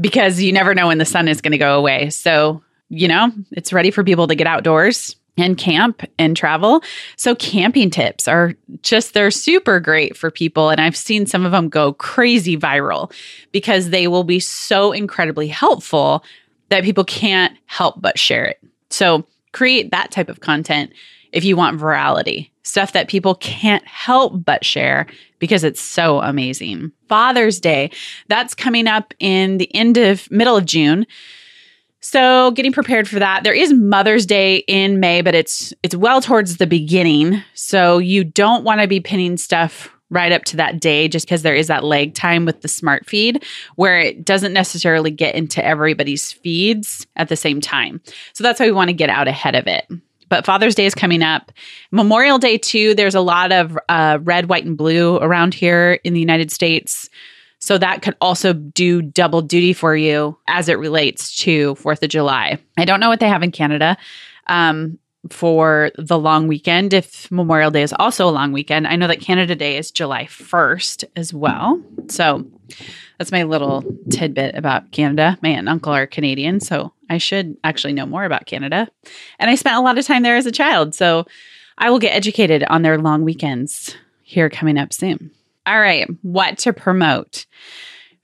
because 0.00 0.40
you 0.40 0.52
never 0.52 0.74
know 0.74 0.88
when 0.88 0.98
the 0.98 1.04
sun 1.04 1.28
is 1.28 1.40
going 1.40 1.52
to 1.52 1.58
go 1.58 1.78
away. 1.78 2.10
So, 2.10 2.62
you 2.88 3.08
know, 3.08 3.32
it's 3.52 3.72
ready 3.72 3.90
for 3.90 4.04
people 4.04 4.26
to 4.26 4.34
get 4.34 4.46
outdoors 4.46 5.16
and 5.36 5.56
camp 5.56 6.02
and 6.18 6.36
travel. 6.36 6.82
So, 7.16 7.34
camping 7.34 7.90
tips 7.90 8.28
are 8.28 8.54
just, 8.82 9.14
they're 9.14 9.30
super 9.30 9.80
great 9.80 10.16
for 10.16 10.30
people. 10.30 10.70
And 10.70 10.80
I've 10.80 10.96
seen 10.96 11.26
some 11.26 11.44
of 11.44 11.52
them 11.52 11.68
go 11.68 11.92
crazy 11.94 12.56
viral 12.56 13.12
because 13.52 13.90
they 13.90 14.08
will 14.08 14.24
be 14.24 14.40
so 14.40 14.92
incredibly 14.92 15.48
helpful 15.48 16.24
that 16.68 16.84
people 16.84 17.04
can't 17.04 17.56
help 17.66 18.00
but 18.00 18.18
share 18.18 18.44
it. 18.44 18.60
So, 18.90 19.26
create 19.52 19.90
that 19.90 20.10
type 20.10 20.28
of 20.28 20.40
content 20.40 20.92
if 21.32 21.44
you 21.44 21.56
want 21.56 21.80
virality, 21.80 22.49
stuff 22.62 22.92
that 22.92 23.08
people 23.08 23.34
can't 23.36 23.86
help 23.86 24.44
but 24.44 24.64
share 24.64 25.06
because 25.38 25.64
it's 25.64 25.80
so 25.80 26.20
amazing. 26.20 26.92
Father's 27.08 27.60
Day, 27.60 27.90
that's 28.28 28.54
coming 28.54 28.86
up 28.86 29.14
in 29.18 29.58
the 29.58 29.74
end 29.74 29.96
of 29.96 30.30
middle 30.30 30.56
of 30.56 30.66
June. 30.66 31.06
So, 32.02 32.50
getting 32.52 32.72
prepared 32.72 33.08
for 33.08 33.18
that. 33.18 33.44
There 33.44 33.54
is 33.54 33.74
Mother's 33.74 34.24
Day 34.24 34.56
in 34.66 35.00
May, 35.00 35.20
but 35.20 35.34
it's 35.34 35.74
it's 35.82 35.94
well 35.94 36.22
towards 36.22 36.56
the 36.56 36.66
beginning. 36.66 37.42
So, 37.52 37.98
you 37.98 38.24
don't 38.24 38.64
want 38.64 38.80
to 38.80 38.88
be 38.88 39.00
pinning 39.00 39.36
stuff 39.36 39.94
right 40.08 40.32
up 40.32 40.44
to 40.44 40.56
that 40.56 40.80
day 40.80 41.08
just 41.08 41.26
because 41.26 41.42
there 41.42 41.54
is 41.54 41.68
that 41.68 41.84
lag 41.84 42.14
time 42.14 42.44
with 42.44 42.62
the 42.62 42.68
smart 42.68 43.06
feed 43.06 43.44
where 43.76 44.00
it 44.00 44.24
doesn't 44.24 44.52
necessarily 44.52 45.10
get 45.10 45.36
into 45.36 45.64
everybody's 45.64 46.32
feeds 46.32 47.06
at 47.16 47.28
the 47.28 47.36
same 47.36 47.60
time. 47.60 48.00
So, 48.32 48.44
that's 48.44 48.60
why 48.60 48.66
we 48.66 48.72
want 48.72 48.88
to 48.88 48.94
get 48.94 49.10
out 49.10 49.28
ahead 49.28 49.54
of 49.54 49.66
it. 49.66 49.86
But 50.30 50.46
Father's 50.46 50.74
Day 50.74 50.86
is 50.86 50.94
coming 50.94 51.22
up. 51.22 51.52
Memorial 51.90 52.38
Day, 52.38 52.56
too, 52.56 52.94
there's 52.94 53.14
a 53.14 53.20
lot 53.20 53.52
of 53.52 53.76
uh, 53.90 54.18
red, 54.22 54.48
white, 54.48 54.64
and 54.64 54.78
blue 54.78 55.18
around 55.18 55.52
here 55.52 55.98
in 56.04 56.14
the 56.14 56.20
United 56.20 56.50
States. 56.50 57.10
So 57.58 57.76
that 57.76 58.00
could 58.00 58.16
also 58.22 58.54
do 58.54 59.02
double 59.02 59.42
duty 59.42 59.74
for 59.74 59.94
you 59.94 60.38
as 60.48 60.70
it 60.70 60.78
relates 60.78 61.36
to 61.38 61.74
4th 61.74 62.02
of 62.02 62.08
July. 62.08 62.58
I 62.78 62.86
don't 62.86 63.00
know 63.00 63.10
what 63.10 63.20
they 63.20 63.28
have 63.28 63.42
in 63.42 63.52
Canada. 63.52 63.98
Um, 64.46 64.98
for 65.28 65.90
the 65.98 66.18
long 66.18 66.48
weekend 66.48 66.94
if 66.94 67.30
Memorial 67.30 67.70
Day 67.70 67.82
is 67.82 67.94
also 67.98 68.26
a 68.26 68.30
long 68.30 68.52
weekend. 68.52 68.86
I 68.86 68.96
know 68.96 69.06
that 69.06 69.20
Canada 69.20 69.54
Day 69.54 69.76
is 69.76 69.90
July 69.90 70.24
1st 70.24 71.04
as 71.14 71.34
well. 71.34 71.82
So 72.08 72.46
that's 73.18 73.30
my 73.30 73.42
little 73.42 73.84
tidbit 74.10 74.54
about 74.54 74.92
Canada. 74.92 75.36
My 75.42 75.50
aunt 75.50 75.58
and 75.58 75.68
uncle 75.68 75.92
are 75.92 76.06
Canadian, 76.06 76.60
so 76.60 76.94
I 77.10 77.18
should 77.18 77.56
actually 77.64 77.92
know 77.92 78.06
more 78.06 78.24
about 78.24 78.46
Canada. 78.46 78.88
And 79.38 79.50
I 79.50 79.56
spent 79.56 79.76
a 79.76 79.80
lot 79.80 79.98
of 79.98 80.06
time 80.06 80.22
there 80.22 80.36
as 80.36 80.46
a 80.46 80.52
child, 80.52 80.94
so 80.94 81.26
I 81.76 81.90
will 81.90 81.98
get 81.98 82.14
educated 82.14 82.64
on 82.70 82.82
their 82.82 82.96
long 82.96 83.24
weekends 83.24 83.96
here 84.22 84.48
coming 84.48 84.78
up 84.78 84.92
soon. 84.92 85.30
All 85.66 85.80
right, 85.80 86.08
what 86.22 86.56
to 86.58 86.72
promote? 86.72 87.46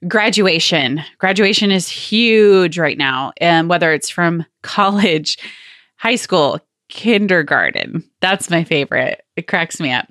Graduation. 0.07 1.03
Graduation 1.17 1.69
is 1.69 1.89
huge 1.89 2.79
right 2.79 2.97
now, 2.97 3.33
and 3.37 3.69
whether 3.69 3.91
it's 3.93 4.09
from 4.09 4.45
college, 4.63 5.37
high 5.97 6.15
school, 6.15 6.59
kindergarten. 6.89 8.03
That's 8.21 8.49
my 8.49 8.63
favorite. 8.63 9.23
It 9.35 9.47
cracks 9.47 9.79
me 9.79 9.91
up. 9.91 10.07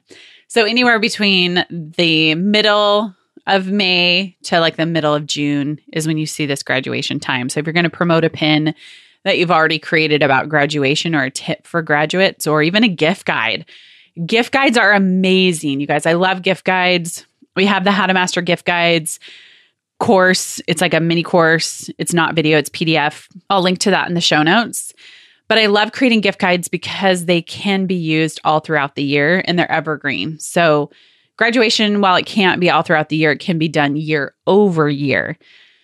So 0.48 0.64
anywhere 0.64 0.98
between 0.98 1.64
the 1.70 2.34
middle 2.34 3.14
of 3.46 3.68
May 3.68 4.36
to 4.44 4.60
like 4.60 4.76
the 4.76 4.86
middle 4.86 5.14
of 5.14 5.26
June 5.26 5.80
is 5.92 6.06
when 6.06 6.18
you 6.18 6.26
see 6.26 6.46
this 6.46 6.62
graduation 6.62 7.20
time. 7.20 7.48
So 7.48 7.60
if 7.60 7.66
you're 7.66 7.72
going 7.72 7.84
to 7.84 7.90
promote 7.90 8.24
a 8.24 8.30
pin 8.30 8.74
that 9.24 9.38
you've 9.38 9.50
already 9.50 9.78
created 9.78 10.22
about 10.22 10.48
graduation 10.48 11.14
or 11.14 11.24
a 11.24 11.30
tip 11.30 11.66
for 11.66 11.82
graduates 11.82 12.46
or 12.46 12.62
even 12.62 12.84
a 12.84 12.88
gift 12.88 13.24
guide, 13.24 13.66
gift 14.24 14.52
guides 14.52 14.76
are 14.76 14.92
amazing. 14.92 15.80
You 15.80 15.86
guys, 15.86 16.06
I 16.06 16.14
love 16.14 16.42
gift 16.42 16.64
guides. 16.64 17.26
We 17.54 17.66
have 17.66 17.84
the 17.84 17.92
How 17.92 18.06
to 18.06 18.14
Master 18.14 18.42
gift 18.42 18.64
guides 18.66 19.18
course. 19.98 20.60
It's 20.66 20.80
like 20.80 20.94
a 20.94 21.00
mini 21.00 21.22
course. 21.22 21.90
It's 21.98 22.12
not 22.12 22.34
video, 22.34 22.58
it's 22.58 22.70
PDF. 22.70 23.28
I'll 23.48 23.62
link 23.62 23.78
to 23.80 23.90
that 23.90 24.08
in 24.08 24.14
the 24.14 24.20
show 24.20 24.42
notes. 24.42 24.92
But 25.48 25.58
I 25.58 25.66
love 25.66 25.92
creating 25.92 26.22
gift 26.22 26.40
guides 26.40 26.68
because 26.68 27.24
they 27.24 27.40
can 27.40 27.86
be 27.86 27.94
used 27.94 28.40
all 28.44 28.60
throughout 28.60 28.96
the 28.96 29.04
year 29.04 29.42
and 29.46 29.58
they're 29.58 29.70
evergreen. 29.70 30.38
So 30.38 30.90
Graduation, 31.36 32.00
while 32.00 32.16
it 32.16 32.26
can't 32.26 32.60
be 32.60 32.70
all 32.70 32.82
throughout 32.82 33.08
the 33.08 33.16
year, 33.16 33.32
it 33.32 33.40
can 33.40 33.58
be 33.58 33.68
done 33.68 33.96
year 33.96 34.34
over 34.46 34.88
year. 34.88 35.36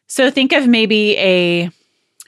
So 0.07 0.31
think 0.31 0.53
of 0.53 0.67
maybe 0.67 1.17
a 1.19 1.71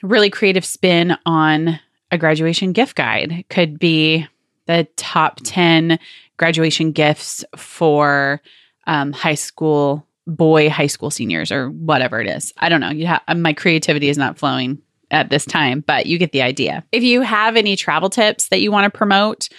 really 0.03 0.29
creative 0.29 0.65
spin 0.65 1.17
on 1.25 1.79
a 2.11 2.17
graduation 2.17 2.71
gift 2.71 2.95
guide. 2.95 3.45
Could 3.49 3.79
be 3.79 4.27
the 4.67 4.87
top 4.95 5.39
10 5.43 5.99
graduation 6.37 6.91
gifts 6.91 7.43
for 7.55 8.41
um, 8.87 9.11
high 9.11 9.35
school 9.35 10.05
boy 10.27 10.69
high 10.69 10.87
school 10.87 11.11
seniors 11.11 11.51
or 11.51 11.69
whatever 11.69 12.19
it 12.19 12.27
is. 12.27 12.53
I 12.57 12.69
don't 12.69 12.81
know. 12.81 12.89
You 12.89 13.05
have 13.07 13.21
my 13.35 13.53
creativity 13.53 14.09
is 14.09 14.17
not 14.17 14.37
flowing 14.37 14.81
at 15.11 15.29
this 15.29 15.45
time, 15.45 15.83
but 15.85 16.07
you 16.07 16.17
get 16.17 16.31
the 16.31 16.41
idea. 16.41 16.83
If 16.91 17.03
you 17.03 17.21
have 17.21 17.55
any 17.55 17.75
travel 17.75 18.09
tips 18.09 18.49
that 18.49 18.61
you 18.61 18.71
want 18.71 18.91
to 18.91 18.97
promote 18.97 19.49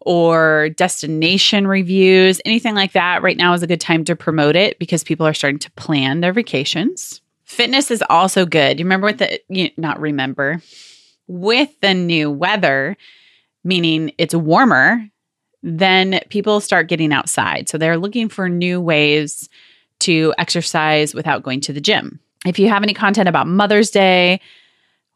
or 0.00 0.70
destination 0.70 1.66
reviews, 1.66 2.40
anything 2.44 2.74
like 2.74 2.92
that, 2.92 3.22
right 3.22 3.36
now 3.36 3.52
is 3.52 3.62
a 3.62 3.66
good 3.66 3.80
time 3.80 4.04
to 4.04 4.16
promote 4.16 4.56
it 4.56 4.78
because 4.78 5.04
people 5.04 5.26
are 5.26 5.34
starting 5.34 5.58
to 5.58 5.70
plan 5.72 6.20
their 6.20 6.32
vacations. 6.32 7.20
Fitness 7.44 7.90
is 7.90 8.02
also 8.08 8.46
good. 8.46 8.78
You 8.78 8.84
remember 8.84 9.06
with 9.06 9.18
the, 9.18 9.40
you, 9.48 9.70
not 9.76 10.00
remember, 10.00 10.62
with 11.26 11.68
the 11.80 11.94
new 11.94 12.30
weather, 12.30 12.96
meaning 13.64 14.12
it's 14.18 14.34
warmer, 14.34 15.04
then 15.62 16.20
people 16.30 16.60
start 16.60 16.88
getting 16.88 17.12
outside. 17.12 17.68
So 17.68 17.76
they're 17.76 17.98
looking 17.98 18.28
for 18.28 18.48
new 18.48 18.80
ways 18.80 19.48
to 20.00 20.32
exercise 20.38 21.14
without 21.14 21.42
going 21.42 21.60
to 21.62 21.72
the 21.72 21.80
gym. 21.80 22.20
If 22.46 22.58
you 22.58 22.68
have 22.70 22.82
any 22.82 22.94
content 22.94 23.28
about 23.28 23.46
Mother's 23.46 23.90
Day, 23.90 24.40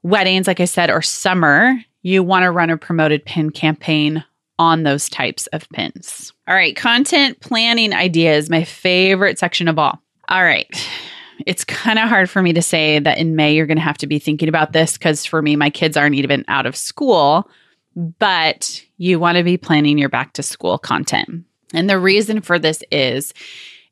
weddings, 0.03 0.47
like 0.47 0.61
I 0.61 0.67
said, 0.67 0.91
or 0.91 1.01
summer, 1.01 1.75
you 2.03 2.23
want 2.23 2.43
to 2.43 2.51
run 2.51 2.69
a 2.69 2.77
promoted 2.77 3.25
pin 3.25 3.51
campaign 3.51 4.23
on 4.59 4.83
those 4.83 5.09
types 5.09 5.47
of 5.49 5.69
pins. 5.71 6.33
All 6.47 6.55
right, 6.55 6.77
content 6.77 7.41
planning 7.41 7.93
ideas, 7.93 8.51
my 8.51 8.65
favorite 8.65 9.39
section 9.39 9.69
of 9.69 9.79
all. 9.79 10.01
All 10.29 10.43
right. 10.43 10.89
It's 11.47 11.65
kind 11.65 11.99
of 11.99 12.09
hard 12.09 12.31
for 12.31 12.41
me 12.43 12.53
to 12.53 12.63
say 12.63 12.99
that 13.01 13.19
in 13.19 13.37
May 13.37 13.55
you're 13.55 13.67
going 13.67 13.79
to 13.79 13.83
have 13.83 13.99
to 13.99 14.07
be 14.07 14.19
thinking 14.19 14.49
about 14.49 14.73
this 14.73 14.97
because 14.97 15.25
for 15.25 15.43
me, 15.43 15.57
my 15.57 15.69
kids 15.69 15.97
aren't 15.97 16.15
even 16.15 16.45
out 16.49 16.67
of 16.67 16.77
school, 16.77 17.51
but 17.97 18.83
you 18.97 19.19
want 19.19 19.37
to 19.39 19.45
be 19.45 19.57
planning 19.57 19.99
your 19.99 20.09
back 20.09 20.33
to 20.35 20.43
school 20.43 20.79
content. 20.79 21.45
And 21.73 21.91
the 21.91 21.99
reason 21.99 22.41
for 22.41 22.59
this 22.59 22.83
is, 22.93 23.35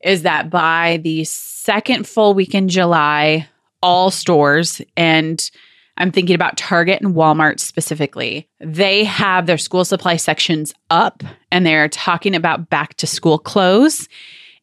is 0.04 0.23
that 0.23 0.50
by 0.50 1.00
the 1.02 1.25
second 1.25 2.07
full 2.07 2.35
week 2.35 2.54
in 2.54 2.69
July, 2.69 3.49
all 3.83 4.11
stores 4.11 4.81
and 4.97 5.50
I'm 5.99 6.11
thinking 6.11 6.35
about 6.35 6.57
Target 6.57 7.03
and 7.03 7.15
Walmart 7.15 7.61
specifically. 7.61 8.49
They 8.61 9.05
have 9.05 9.47
their 9.47 9.59
school 9.59 9.85
supply 9.85 10.17
sections 10.17 10.73
up 10.91 11.23
and 11.51 11.67
they're 11.67 11.89
talking 11.89 12.35
about 12.35 12.71
back 12.71 12.95
to 12.95 13.07
school 13.07 13.39
clothes. 13.39 14.09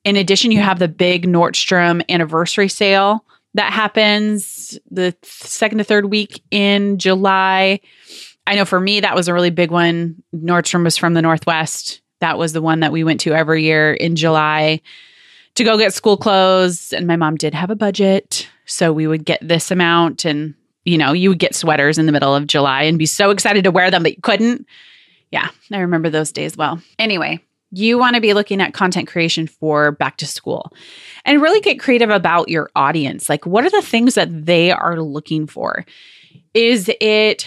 In 0.03 0.15
addition, 0.15 0.51
you 0.51 0.59
have 0.59 0.79
the 0.79 0.87
big 0.87 1.27
Nordstrom 1.27 2.03
anniversary 2.09 2.69
sale 2.69 3.25
that 3.53 3.73
happens 3.73 4.77
the 4.89 5.15
second 5.23 5.79
to 5.79 5.83
third 5.83 6.05
week 6.05 6.41
in 6.51 6.97
July. 6.97 7.79
I 8.47 8.55
know 8.55 8.65
for 8.65 8.79
me, 8.79 8.99
that 8.99 9.15
was 9.15 9.27
a 9.27 9.33
really 9.33 9.49
big 9.49 9.71
one. 9.71 10.23
Nordstrom 10.33 10.83
was 10.83 10.97
from 10.97 11.13
the 11.13 11.21
Northwest. 11.21 12.01
That 12.21 12.37
was 12.37 12.53
the 12.53 12.61
one 12.61 12.79
that 12.81 12.91
we 12.91 13.03
went 13.03 13.21
to 13.21 13.33
every 13.33 13.63
year 13.63 13.93
in 13.93 14.15
July 14.15 14.81
to 15.55 15.63
go 15.63 15.77
get 15.77 15.93
school 15.93 16.17
clothes. 16.17 16.93
And 16.93 17.07
my 17.07 17.15
mom 17.15 17.35
did 17.35 17.53
have 17.53 17.69
a 17.69 17.75
budget. 17.75 18.49
So 18.65 18.93
we 18.93 19.07
would 19.07 19.25
get 19.25 19.39
this 19.47 19.71
amount 19.71 20.25
and 20.25 20.55
you 20.85 20.97
know, 20.97 21.13
you 21.13 21.29
would 21.29 21.39
get 21.39 21.55
sweaters 21.55 21.97
in 21.97 22.05
the 22.05 22.11
middle 22.11 22.35
of 22.35 22.47
July 22.47 22.83
and 22.83 22.97
be 22.97 23.05
so 23.05 23.31
excited 23.31 23.63
to 23.63 23.71
wear 23.71 23.91
them 23.91 24.03
but 24.03 24.15
you 24.15 24.21
couldn't. 24.21 24.65
Yeah, 25.31 25.49
I 25.71 25.79
remember 25.79 26.09
those 26.09 26.31
days 26.31 26.57
well. 26.57 26.81
Anyway, 26.97 27.39
you 27.71 27.97
want 27.97 28.15
to 28.15 28.21
be 28.21 28.33
looking 28.33 28.61
at 28.61 28.73
content 28.73 29.07
creation 29.07 29.45
for 29.45 29.91
back 29.91 30.17
to 30.17 30.27
school 30.27 30.73
and 31.25 31.41
really 31.41 31.61
get 31.61 31.79
creative 31.79 32.09
about 32.09 32.49
your 32.49 32.69
audience. 32.75 33.29
Like, 33.29 33.45
what 33.45 33.63
are 33.63 33.69
the 33.69 33.81
things 33.81 34.15
that 34.15 34.45
they 34.45 34.71
are 34.71 34.99
looking 34.99 35.45
for? 35.45 35.85
Is 36.53 36.89
it 36.99 37.45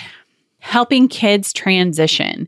helping 0.60 1.08
kids 1.08 1.52
transition? 1.52 2.46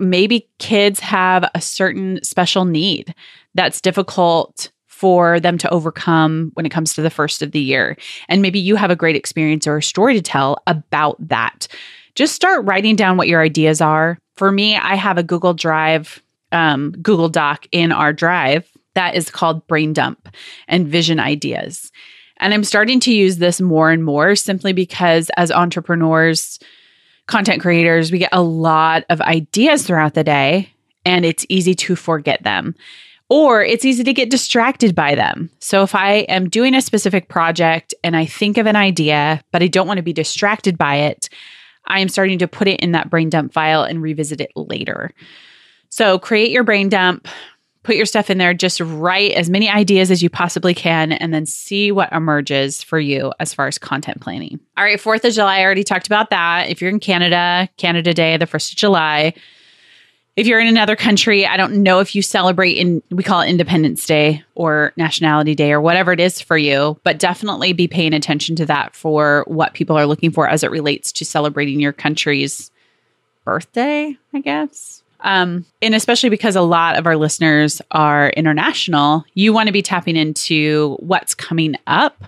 Maybe 0.00 0.48
kids 0.58 0.98
have 1.00 1.48
a 1.54 1.60
certain 1.60 2.22
special 2.24 2.64
need 2.64 3.14
that's 3.54 3.80
difficult 3.80 4.72
for 4.98 5.38
them 5.38 5.56
to 5.56 5.70
overcome 5.70 6.50
when 6.54 6.66
it 6.66 6.72
comes 6.72 6.92
to 6.92 7.02
the 7.02 7.08
first 7.08 7.40
of 7.40 7.52
the 7.52 7.60
year. 7.60 7.96
And 8.28 8.42
maybe 8.42 8.58
you 8.58 8.74
have 8.74 8.90
a 8.90 8.96
great 8.96 9.14
experience 9.14 9.64
or 9.64 9.76
a 9.76 9.82
story 9.82 10.14
to 10.14 10.20
tell 10.20 10.60
about 10.66 11.16
that. 11.28 11.68
Just 12.16 12.34
start 12.34 12.64
writing 12.64 12.96
down 12.96 13.16
what 13.16 13.28
your 13.28 13.40
ideas 13.40 13.80
are. 13.80 14.18
For 14.36 14.50
me, 14.50 14.74
I 14.74 14.96
have 14.96 15.16
a 15.16 15.22
Google 15.22 15.54
Drive, 15.54 16.20
um, 16.50 16.90
Google 17.00 17.28
Doc 17.28 17.68
in 17.70 17.92
our 17.92 18.12
drive 18.12 18.68
that 18.94 19.14
is 19.14 19.30
called 19.30 19.64
Brain 19.68 19.92
Dump 19.92 20.28
and 20.66 20.88
Vision 20.88 21.20
Ideas. 21.20 21.92
And 22.38 22.52
I'm 22.52 22.64
starting 22.64 22.98
to 23.00 23.14
use 23.14 23.36
this 23.36 23.60
more 23.60 23.92
and 23.92 24.04
more 24.04 24.34
simply 24.34 24.72
because 24.72 25.30
as 25.36 25.52
entrepreneurs, 25.52 26.58
content 27.26 27.62
creators, 27.62 28.10
we 28.10 28.18
get 28.18 28.30
a 28.32 28.42
lot 28.42 29.04
of 29.10 29.20
ideas 29.20 29.86
throughout 29.86 30.14
the 30.14 30.24
day 30.24 30.72
and 31.04 31.24
it's 31.24 31.46
easy 31.48 31.74
to 31.74 31.94
forget 31.94 32.42
them 32.42 32.74
or 33.28 33.62
it's 33.62 33.84
easy 33.84 34.04
to 34.04 34.12
get 34.12 34.30
distracted 34.30 34.94
by 34.94 35.14
them. 35.14 35.50
So 35.58 35.82
if 35.82 35.94
I 35.94 36.18
am 36.28 36.48
doing 36.48 36.74
a 36.74 36.82
specific 36.82 37.28
project 37.28 37.94
and 38.02 38.16
I 38.16 38.26
think 38.26 38.56
of 38.56 38.66
an 38.66 38.76
idea, 38.76 39.42
but 39.52 39.62
I 39.62 39.66
don't 39.66 39.86
want 39.86 39.98
to 39.98 40.02
be 40.02 40.12
distracted 40.12 40.78
by 40.78 40.96
it, 40.96 41.28
I 41.86 42.00
am 42.00 42.08
starting 42.08 42.38
to 42.38 42.48
put 42.48 42.68
it 42.68 42.80
in 42.80 42.92
that 42.92 43.10
brain 43.10 43.30
dump 43.30 43.52
file 43.52 43.82
and 43.82 44.02
revisit 44.02 44.40
it 44.40 44.50
later. 44.56 45.12
So 45.90 46.18
create 46.18 46.50
your 46.50 46.64
brain 46.64 46.88
dump, 46.88 47.28
put 47.82 47.96
your 47.96 48.06
stuff 48.06 48.28
in 48.28 48.36
there, 48.38 48.52
just 48.52 48.80
write 48.80 49.32
as 49.32 49.48
many 49.48 49.70
ideas 49.70 50.10
as 50.10 50.22
you 50.22 50.28
possibly 50.28 50.74
can, 50.74 51.12
and 51.12 51.32
then 51.32 51.46
see 51.46 51.90
what 51.90 52.12
emerges 52.12 52.82
for 52.82 53.00
you 53.00 53.32
as 53.40 53.54
far 53.54 53.66
as 53.66 53.78
content 53.78 54.20
planning. 54.20 54.60
All 54.76 54.84
right, 54.84 55.00
4th 55.00 55.24
of 55.24 55.32
July, 55.32 55.60
I 55.60 55.64
already 55.64 55.84
talked 55.84 56.06
about 56.06 56.28
that. 56.30 56.68
If 56.68 56.82
you're 56.82 56.90
in 56.90 57.00
Canada, 57.00 57.68
Canada 57.78 58.12
Day, 58.12 58.36
the 58.36 58.46
1st 58.46 58.72
of 58.72 58.76
July. 58.76 59.34
If 60.38 60.46
you're 60.46 60.60
in 60.60 60.68
another 60.68 60.94
country, 60.94 61.44
I 61.44 61.56
don't 61.56 61.82
know 61.82 61.98
if 61.98 62.14
you 62.14 62.22
celebrate 62.22 62.76
in, 62.76 63.02
we 63.10 63.24
call 63.24 63.40
it 63.40 63.48
Independence 63.48 64.06
Day 64.06 64.44
or 64.54 64.92
Nationality 64.96 65.56
Day 65.56 65.72
or 65.72 65.80
whatever 65.80 66.12
it 66.12 66.20
is 66.20 66.40
for 66.40 66.56
you, 66.56 66.96
but 67.02 67.18
definitely 67.18 67.72
be 67.72 67.88
paying 67.88 68.14
attention 68.14 68.54
to 68.54 68.66
that 68.66 68.94
for 68.94 69.42
what 69.48 69.74
people 69.74 69.98
are 69.98 70.06
looking 70.06 70.30
for 70.30 70.48
as 70.48 70.62
it 70.62 70.70
relates 70.70 71.10
to 71.10 71.24
celebrating 71.24 71.80
your 71.80 71.92
country's 71.92 72.70
birthday, 73.44 74.16
I 74.32 74.38
guess. 74.38 75.02
Um, 75.22 75.64
and 75.82 75.92
especially 75.92 76.30
because 76.30 76.54
a 76.54 76.62
lot 76.62 76.96
of 76.96 77.08
our 77.08 77.16
listeners 77.16 77.82
are 77.90 78.30
international, 78.30 79.24
you 79.34 79.52
want 79.52 79.66
to 79.66 79.72
be 79.72 79.82
tapping 79.82 80.14
into 80.14 80.94
what's 81.00 81.34
coming 81.34 81.74
up. 81.88 82.26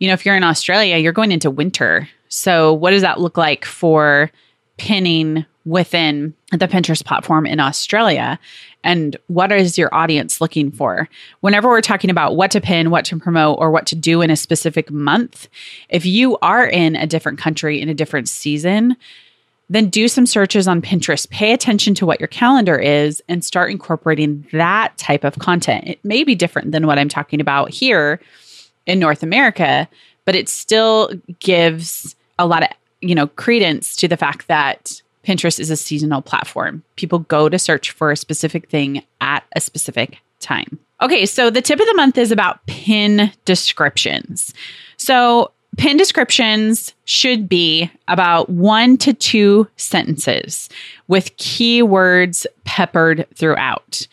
You 0.00 0.08
know, 0.08 0.14
if 0.14 0.26
you're 0.26 0.34
in 0.34 0.42
Australia, 0.42 0.96
you're 0.96 1.12
going 1.12 1.30
into 1.30 1.52
winter. 1.52 2.08
So, 2.26 2.74
what 2.74 2.90
does 2.90 3.02
that 3.02 3.20
look 3.20 3.36
like 3.38 3.64
for 3.64 4.32
pinning 4.78 5.46
within 5.66 6.32
the 6.52 6.68
Pinterest 6.68 7.04
platform 7.04 7.44
in 7.44 7.60
Australia? 7.60 8.38
And 8.82 9.16
what 9.26 9.52
is 9.52 9.76
your 9.76 9.92
audience 9.94 10.40
looking 10.40 10.70
for? 10.70 11.08
Whenever 11.40 11.68
we're 11.68 11.80
talking 11.80 12.08
about 12.08 12.36
what 12.36 12.52
to 12.52 12.60
pin, 12.60 12.90
what 12.90 13.04
to 13.06 13.18
promote, 13.18 13.58
or 13.58 13.70
what 13.70 13.84
to 13.86 13.96
do 13.96 14.22
in 14.22 14.30
a 14.30 14.36
specific 14.36 14.90
month, 14.90 15.48
if 15.88 16.06
you 16.06 16.38
are 16.38 16.66
in 16.66 16.96
a 16.96 17.06
different 17.06 17.38
country 17.38 17.80
in 17.80 17.88
a 17.88 17.94
different 17.94 18.28
season, 18.28 18.96
then 19.68 19.88
do 19.88 20.06
some 20.06 20.24
searches 20.24 20.68
on 20.68 20.80
Pinterest. 20.80 21.28
Pay 21.28 21.52
attention 21.52 21.94
to 21.96 22.06
what 22.06 22.20
your 22.20 22.28
calendar 22.28 22.78
is 22.78 23.20
and 23.28 23.44
start 23.44 23.72
incorporating 23.72 24.46
that 24.52 24.96
type 24.96 25.24
of 25.24 25.40
content. 25.40 25.88
It 25.88 26.04
may 26.04 26.22
be 26.22 26.36
different 26.36 26.70
than 26.70 26.86
what 26.86 27.00
I'm 27.00 27.08
talking 27.08 27.40
about 27.40 27.70
here 27.70 28.20
in 28.86 29.00
North 29.00 29.24
America, 29.24 29.88
but 30.24 30.36
it 30.36 30.48
still 30.48 31.10
gives 31.40 32.14
a 32.38 32.46
lot 32.46 32.62
of, 32.62 32.68
you 33.00 33.16
know, 33.16 33.26
credence 33.26 33.96
to 33.96 34.06
the 34.06 34.16
fact 34.16 34.46
that 34.46 35.02
Pinterest 35.26 35.58
is 35.58 35.70
a 35.70 35.76
seasonal 35.76 36.22
platform. 36.22 36.82
People 36.96 37.20
go 37.20 37.48
to 37.48 37.58
search 37.58 37.90
for 37.90 38.10
a 38.10 38.16
specific 38.16 38.68
thing 38.70 39.02
at 39.20 39.44
a 39.54 39.60
specific 39.60 40.18
time. 40.38 40.78
Okay, 41.02 41.26
so 41.26 41.50
the 41.50 41.62
tip 41.62 41.80
of 41.80 41.86
the 41.86 41.94
month 41.94 42.16
is 42.16 42.30
about 42.30 42.64
pin 42.66 43.32
descriptions. 43.44 44.54
So, 44.96 45.52
Pin 45.76 45.98
descriptions 45.98 46.94
should 47.04 47.48
be 47.48 47.90
about 48.08 48.48
one 48.48 48.96
to 48.98 49.12
two 49.12 49.68
sentences 49.76 50.70
with 51.06 51.36
keywords 51.36 52.46
peppered 52.64 53.26
throughout. 53.34 54.06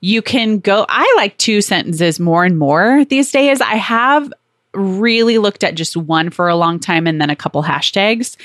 You 0.00 0.22
can 0.22 0.60
go, 0.60 0.86
I 0.88 1.12
like 1.16 1.36
two 1.36 1.62
sentences 1.62 2.20
more 2.20 2.44
and 2.44 2.58
more 2.58 3.04
these 3.06 3.32
days. 3.32 3.60
I 3.60 3.74
have 3.74 4.32
really 4.72 5.38
looked 5.38 5.64
at 5.64 5.74
just 5.74 5.96
one 5.96 6.30
for 6.30 6.48
a 6.48 6.54
long 6.54 6.78
time 6.78 7.08
and 7.08 7.20
then 7.20 7.28
a 7.28 7.36
couple 7.36 7.62
hashtags. 7.62 8.36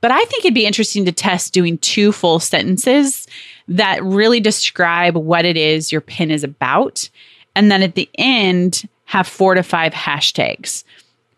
But 0.00 0.10
I 0.10 0.24
think 0.24 0.44
it'd 0.44 0.54
be 0.54 0.66
interesting 0.66 1.04
to 1.04 1.12
test 1.12 1.52
doing 1.52 1.78
two 1.78 2.12
full 2.12 2.40
sentences 2.40 3.26
that 3.68 4.02
really 4.02 4.40
describe 4.40 5.16
what 5.16 5.44
it 5.44 5.56
is 5.56 5.92
your 5.92 6.00
pin 6.00 6.30
is 6.30 6.44
about. 6.44 7.08
And 7.54 7.70
then 7.70 7.82
at 7.82 7.94
the 7.94 8.08
end, 8.16 8.88
have 9.04 9.26
four 9.26 9.54
to 9.54 9.62
five 9.62 9.92
hashtags. 9.92 10.84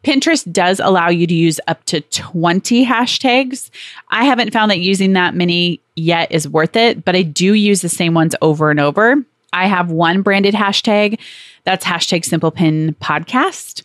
Pinterest 0.05 0.51
does 0.51 0.81
allow 0.81 1.09
you 1.09 1.27
to 1.27 1.35
use 1.35 1.61
up 1.69 1.85
to 1.85 2.01
20 2.01 2.85
hashtags. 2.85 3.71
I 4.11 4.25
haven't 4.25 4.53
found 4.53 4.71
that 4.71 4.81
using 4.81 5.13
that 5.13 5.35
many 5.35 5.81
yet 5.95 6.31
is 6.33 6.49
worth 6.49 6.77
it, 6.77 7.05
but 7.05 7.15
I 7.15 7.23
do 7.23 7.55
use 7.55 7.83
the 7.83 7.89
same 7.89 8.15
ones 8.15 8.35
over 8.43 8.71
and 8.71 8.81
over. 8.81 9.17
I 9.53 9.67
have 9.67 9.91
one 9.91 10.23
branded 10.23 10.55
hashtag 10.55 11.19
that's 11.65 11.85
hashtag 11.85 12.25
simple 12.25 12.51
pin 12.51 12.97
podcast. 13.01 13.83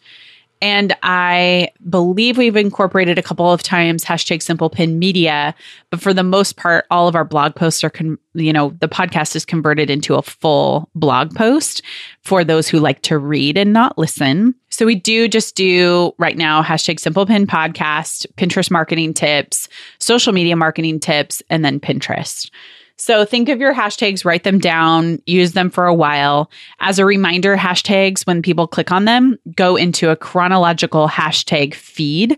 And 0.61 0.95
I 1.03 1.69
believe 1.89 2.37
we've 2.37 2.55
incorporated 2.55 3.19
a 3.19 3.23
couple 3.23 3.51
of 3.51 3.61
times 3.61 4.03
hashtag 4.03 4.41
simple 4.41 4.69
pin 4.69 4.97
media, 4.97 5.53
but 5.91 6.01
for 6.01 6.13
the 6.13 6.23
most 6.23 6.57
part, 6.57 6.85
all 6.89 7.07
of 7.07 7.15
our 7.15 7.25
blog 7.25 7.55
posts 7.55 7.83
are, 7.83 7.89
con- 7.89 8.17
you 8.33 8.51
know, 8.51 8.75
the 8.79 8.87
podcast 8.87 9.35
is 9.35 9.45
converted 9.45 9.89
into 9.89 10.15
a 10.15 10.21
full 10.21 10.89
blog 10.95 11.35
post 11.35 11.81
for 12.21 12.43
those 12.43 12.67
who 12.67 12.79
like 12.79 13.01
to 13.03 13.17
read 13.17 13.57
and 13.57 13.71
not 13.71 13.97
listen. 13.97 14.55
So 14.69 14.85
we 14.85 14.95
do 14.95 15.27
just 15.27 15.55
do 15.55 16.13
right 16.17 16.37
now 16.37 16.63
hashtag 16.63 16.99
simple 16.99 17.25
pin 17.25 17.45
podcast, 17.45 18.25
Pinterest 18.35 18.71
marketing 18.71 19.13
tips, 19.13 19.69
social 19.99 20.33
media 20.33 20.55
marketing 20.55 20.99
tips, 20.99 21.43
and 21.49 21.63
then 21.63 21.79
Pinterest. 21.79 22.49
So 22.97 23.25
think 23.25 23.47
of 23.49 23.59
your 23.59 23.73
hashtags, 23.73 24.25
write 24.25 24.43
them 24.43 24.57
down, 24.57 25.21
use 25.27 25.53
them 25.53 25.69
for 25.69 25.85
a 25.85 25.93
while. 25.93 26.49
As 26.79 26.97
a 26.97 27.05
reminder, 27.05 27.55
hashtags, 27.55 28.25
when 28.25 28.41
people 28.41 28.67
click 28.67 28.91
on 28.91 29.05
them, 29.05 29.37
go 29.55 29.75
into 29.75 30.09
a 30.09 30.15
chronological 30.15 31.07
hashtag 31.07 31.75
feed 31.75 32.37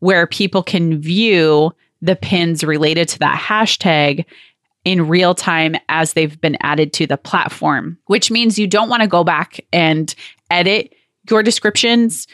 where 0.00 0.26
people 0.26 0.62
can 0.62 1.00
view 1.00 1.72
the 2.02 2.16
pins 2.16 2.62
related 2.62 3.08
to 3.08 3.18
that 3.20 3.40
hashtag 3.40 4.26
in 4.84 5.08
real 5.08 5.34
time 5.34 5.74
as 5.88 6.12
they've 6.12 6.38
been 6.42 6.58
added 6.60 6.92
to 6.92 7.06
the 7.06 7.16
platform, 7.16 7.96
which 8.06 8.30
means 8.30 8.58
you 8.58 8.66
don't 8.66 8.90
want 8.90 9.00
to 9.00 9.08
go 9.08 9.24
back 9.24 9.64
and 9.72 10.14
edit 10.50 10.94
your 11.30 11.42
descriptions 11.42 12.26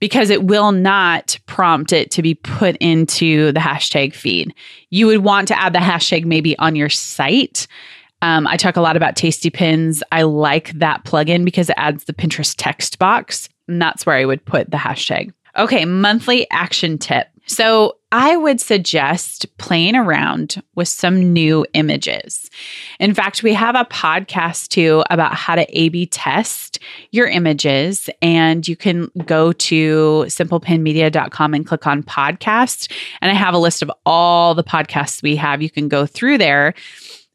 because 0.00 0.30
it 0.30 0.44
will 0.44 0.72
not 0.72 1.38
prompt 1.46 1.92
it 1.92 2.10
to 2.12 2.22
be 2.22 2.34
put 2.34 2.76
into 2.76 3.52
the 3.52 3.60
hashtag 3.60 4.14
feed. 4.14 4.54
You 4.90 5.06
would 5.06 5.24
want 5.24 5.48
to 5.48 5.58
add 5.58 5.72
the 5.72 5.78
hashtag 5.78 6.24
maybe 6.24 6.58
on 6.58 6.76
your 6.76 6.90
site. 6.90 7.66
Um, 8.22 8.46
I 8.46 8.56
talk 8.56 8.76
a 8.76 8.80
lot 8.80 8.96
about 8.96 9.16
Tasty 9.16 9.50
Pins. 9.50 10.02
I 10.10 10.22
like 10.22 10.72
that 10.78 11.04
plugin 11.04 11.44
because 11.44 11.68
it 11.68 11.76
adds 11.76 12.04
the 12.04 12.14
Pinterest 12.14 12.54
text 12.56 12.98
box, 12.98 13.48
and 13.68 13.80
that's 13.80 14.06
where 14.06 14.16
I 14.16 14.24
would 14.24 14.44
put 14.44 14.70
the 14.70 14.76
hashtag. 14.76 15.32
Okay, 15.56 15.84
monthly 15.84 16.50
action 16.50 16.98
tip. 16.98 17.28
So 17.46 17.96
I 18.10 18.36
would 18.36 18.60
suggest 18.60 19.46
playing 19.58 19.96
around 19.96 20.62
with 20.74 20.88
some 20.88 21.32
new 21.32 21.66
images. 21.74 22.48
In 23.00 23.12
fact, 23.12 23.42
we 23.42 23.52
have 23.54 23.74
a 23.74 23.84
podcast 23.84 24.68
too 24.68 25.04
about 25.10 25.34
how 25.34 25.54
to 25.54 25.66
A 25.78 25.88
B 25.90 26.06
test 26.06 26.78
your 27.10 27.26
images. 27.26 28.08
And 28.22 28.66
you 28.66 28.76
can 28.76 29.10
go 29.26 29.52
to 29.52 30.24
simplepinmedia.com 30.28 31.54
and 31.54 31.66
click 31.66 31.86
on 31.86 32.02
podcast. 32.02 32.90
And 33.20 33.30
I 33.30 33.34
have 33.34 33.54
a 33.54 33.58
list 33.58 33.82
of 33.82 33.90
all 34.06 34.54
the 34.54 34.64
podcasts 34.64 35.22
we 35.22 35.36
have. 35.36 35.60
You 35.60 35.70
can 35.70 35.88
go 35.88 36.06
through 36.06 36.38
there. 36.38 36.74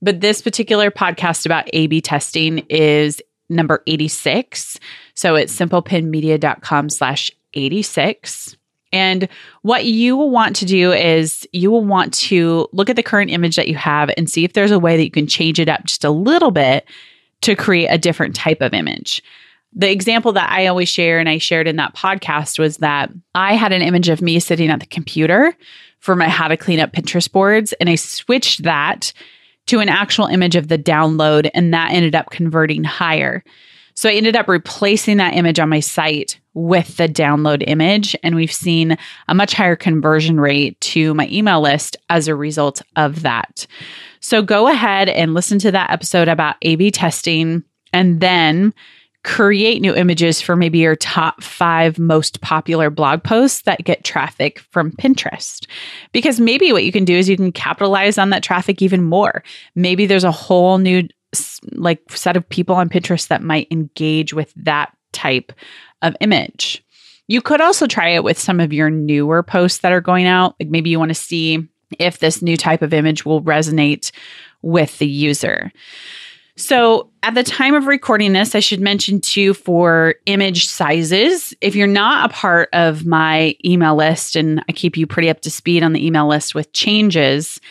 But 0.01 0.21
this 0.21 0.41
particular 0.41 0.91
podcast 0.91 1.45
about 1.45 1.69
A 1.73 1.87
B 1.87 2.01
testing 2.01 2.59
is 2.69 3.21
number 3.49 3.83
86. 3.85 4.79
So 5.13 5.35
it's 5.35 5.55
simplepinmedia.com 5.55 6.89
slash 6.89 7.31
86. 7.53 8.55
And 8.91 9.27
what 9.61 9.85
you 9.85 10.17
will 10.17 10.29
want 10.29 10.55
to 10.57 10.65
do 10.65 10.91
is 10.91 11.47
you 11.51 11.69
will 11.69 11.85
want 11.85 12.13
to 12.15 12.67
look 12.71 12.89
at 12.89 12.95
the 12.95 13.03
current 13.03 13.31
image 13.31 13.55
that 13.55 13.67
you 13.67 13.75
have 13.75 14.09
and 14.17 14.29
see 14.29 14.43
if 14.43 14.53
there's 14.53 14.71
a 14.71 14.79
way 14.79 14.97
that 14.97 15.03
you 15.03 15.11
can 15.11 15.27
change 15.27 15.59
it 15.59 15.69
up 15.69 15.85
just 15.85 16.03
a 16.03 16.09
little 16.09 16.51
bit 16.51 16.85
to 17.41 17.55
create 17.55 17.87
a 17.87 17.97
different 17.97 18.35
type 18.35 18.61
of 18.61 18.73
image. 18.73 19.23
The 19.73 19.91
example 19.91 20.33
that 20.33 20.49
I 20.49 20.67
always 20.67 20.89
share 20.89 21.19
and 21.19 21.29
I 21.29 21.37
shared 21.37 21.67
in 21.67 21.75
that 21.75 21.95
podcast 21.95 22.57
was 22.57 22.77
that 22.77 23.11
I 23.35 23.53
had 23.53 23.71
an 23.71 23.83
image 23.83 24.09
of 24.09 24.21
me 24.21 24.39
sitting 24.39 24.69
at 24.69 24.79
the 24.79 24.87
computer 24.87 25.55
for 25.99 26.15
my 26.15 26.27
how 26.27 26.47
to 26.47 26.57
clean 26.57 26.79
up 26.79 26.91
Pinterest 26.91 27.31
boards 27.31 27.73
and 27.73 27.89
I 27.89 27.95
switched 27.95 28.63
that 28.63 29.13
to 29.67 29.79
an 29.79 29.89
actual 29.89 30.25
image 30.25 30.55
of 30.55 30.67
the 30.67 30.79
download 30.79 31.51
and 31.53 31.73
that 31.73 31.91
ended 31.91 32.15
up 32.15 32.31
converting 32.31 32.83
higher. 32.83 33.43
So 33.99 34.07
I 34.07 34.13
ended 34.13 34.37
up 34.37 34.47
replacing 34.47 35.17
that 35.17 35.33
image 35.33 35.59
on 35.59 35.67
my 35.67 35.81
site 35.81 36.39
with 36.53 36.95
the 36.95 37.09
download 37.09 37.65
image. 37.67 38.15
And 38.23 38.33
we've 38.33 38.49
seen 38.49 38.97
a 39.27 39.35
much 39.35 39.53
higher 39.53 39.75
conversion 39.75 40.39
rate 40.39 40.79
to 40.79 41.13
my 41.15 41.27
email 41.29 41.59
list 41.59 41.97
as 42.09 42.29
a 42.29 42.33
result 42.33 42.81
of 42.95 43.23
that. 43.23 43.67
So 44.21 44.41
go 44.41 44.69
ahead 44.69 45.09
and 45.09 45.33
listen 45.33 45.59
to 45.59 45.71
that 45.71 45.89
episode 45.89 46.29
about 46.29 46.55
A 46.61 46.77
B 46.77 46.91
testing 46.91 47.61
and 47.91 48.21
then 48.21 48.73
create 49.25 49.81
new 49.81 49.93
images 49.93 50.39
for 50.39 50.55
maybe 50.55 50.79
your 50.79 50.95
top 50.95 51.43
five 51.43 51.99
most 51.99 52.39
popular 52.39 52.89
blog 52.89 53.21
posts 53.21 53.63
that 53.63 53.83
get 53.83 54.05
traffic 54.05 54.59
from 54.71 54.93
Pinterest. 54.93 55.67
Because 56.13 56.39
maybe 56.39 56.71
what 56.71 56.85
you 56.85 56.93
can 56.93 57.03
do 57.03 57.17
is 57.17 57.27
you 57.27 57.35
can 57.35 57.51
capitalize 57.51 58.17
on 58.17 58.29
that 58.29 58.43
traffic 58.43 58.81
even 58.81 59.03
more. 59.03 59.43
Maybe 59.75 60.05
there's 60.05 60.23
a 60.23 60.31
whole 60.31 60.77
new 60.77 61.05
like 61.71 62.01
set 62.09 62.37
of 62.37 62.47
people 62.49 62.75
on 62.75 62.89
Pinterest 62.89 63.27
that 63.27 63.43
might 63.43 63.67
engage 63.71 64.33
with 64.33 64.53
that 64.55 64.95
type 65.11 65.51
of 66.01 66.15
image. 66.21 66.83
You 67.27 67.41
could 67.41 67.61
also 67.61 67.85
try 67.85 68.09
it 68.09 68.23
with 68.23 68.39
some 68.39 68.59
of 68.59 68.73
your 68.73 68.89
newer 68.89 69.43
posts 69.43 69.79
that 69.79 69.91
are 69.91 70.01
going 70.01 70.25
out. 70.25 70.55
Like 70.59 70.69
maybe 70.69 70.89
you 70.89 70.99
want 70.99 71.09
to 71.09 71.15
see 71.15 71.67
if 71.99 72.19
this 72.19 72.41
new 72.41 72.57
type 72.57 72.81
of 72.81 72.93
image 72.93 73.25
will 73.25 73.41
resonate 73.41 74.11
with 74.61 74.97
the 74.97 75.07
user. 75.07 75.71
So, 76.55 77.09
at 77.23 77.35
the 77.35 77.43
time 77.43 77.73
of 77.73 77.87
recording 77.87 78.33
this, 78.33 78.53
I 78.53 78.59
should 78.59 78.81
mention 78.81 79.21
too 79.21 79.53
for 79.53 80.15
image 80.25 80.67
sizes. 80.67 81.53
If 81.61 81.73
you're 81.73 81.87
not 81.87 82.29
a 82.29 82.33
part 82.33 82.67
of 82.73 83.05
my 83.05 83.55
email 83.63 83.95
list, 83.95 84.35
and 84.35 84.61
I 84.67 84.73
keep 84.73 84.97
you 84.97 85.07
pretty 85.07 85.29
up 85.29 85.39
to 85.41 85.51
speed 85.51 85.83
on 85.83 85.93
the 85.93 86.05
email 86.05 86.27
list 86.27 86.53
with 86.53 86.73
changes, 86.73 87.61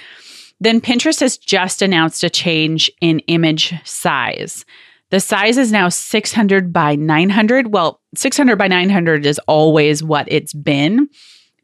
then 0.61 0.81
Pinterest 0.81 1.21
has 1.21 1.37
just 1.37 1.83
announced 1.83 2.25
a 2.25 2.31
change 2.31 2.91
in 3.01 3.21
image 3.21 3.75
size. 3.85 4.65
The 5.11 5.21
size 5.21 5.57
is 5.57 5.73
now 5.73 5.89
600 5.89 6.73
by 6.73 6.97
900. 6.97 7.73
Well, 7.73 8.01
600 8.15 8.57
by 8.57 8.69
900 8.69 9.25
is 9.25 9.41
always 9.47 10.03
what 10.03 10.27
it's 10.31 10.53
been, 10.53 11.09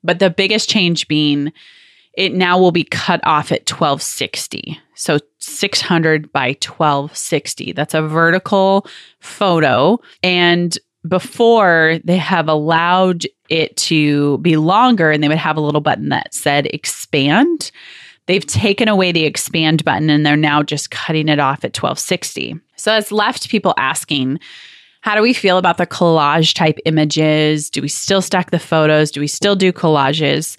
but 0.03 0.19
the 0.19 0.31
biggest 0.31 0.69
change 0.69 1.09
being 1.09 1.53
it 2.15 2.33
now 2.33 2.59
will 2.59 2.71
be 2.71 2.85
cut 2.85 3.21
off 3.25 3.51
at 3.51 3.69
1260. 3.69 4.79
So 4.95 5.19
600 5.39 6.33
by 6.33 6.49
1260. 6.51 7.73
That's 7.73 7.95
a 7.95 8.03
vertical 8.03 8.87
photo. 9.19 9.99
And 10.23 10.79
before 11.07 11.99
they 12.05 12.17
have 12.17 12.49
allowed 12.49 13.27
it 13.49 13.77
to 13.77 14.39
be 14.39 14.57
longer 14.57 15.11
and 15.11 15.23
they 15.23 15.29
would 15.29 15.37
have 15.37 15.57
a 15.57 15.61
little 15.61 15.81
button 15.81 16.09
that 16.11 16.33
said 16.33 16.67
expand. 16.67 17.71
They've 18.27 18.47
taken 18.47 18.89
away 18.89 19.13
the 19.13 19.25
expand 19.25 19.85
button 19.85 20.09
and 20.09 20.25
they're 20.25 20.37
now 20.37 20.63
just 20.63 20.91
cutting 20.91 21.29
it 21.29 21.39
off 21.39 21.65
at 21.65 21.77
1260. 21.77 22.59
So 22.77 22.97
it's 22.97 23.13
left 23.13 23.51
people 23.51 23.75
asking, 23.77 24.41
how 25.03 25.15
do 25.15 25.21
we 25.21 25.35
feel 25.35 25.59
about 25.59 25.77
the 25.77 25.87
collage 25.87 26.55
type 26.55 26.79
images? 26.87 27.69
Do 27.69 27.83
we 27.83 27.89
still 27.89 28.23
stack 28.23 28.51
the 28.51 28.59
photos? 28.59 29.11
Do 29.11 29.21
we 29.21 29.27
still 29.27 29.55
do 29.55 29.73
collages? 29.73 30.57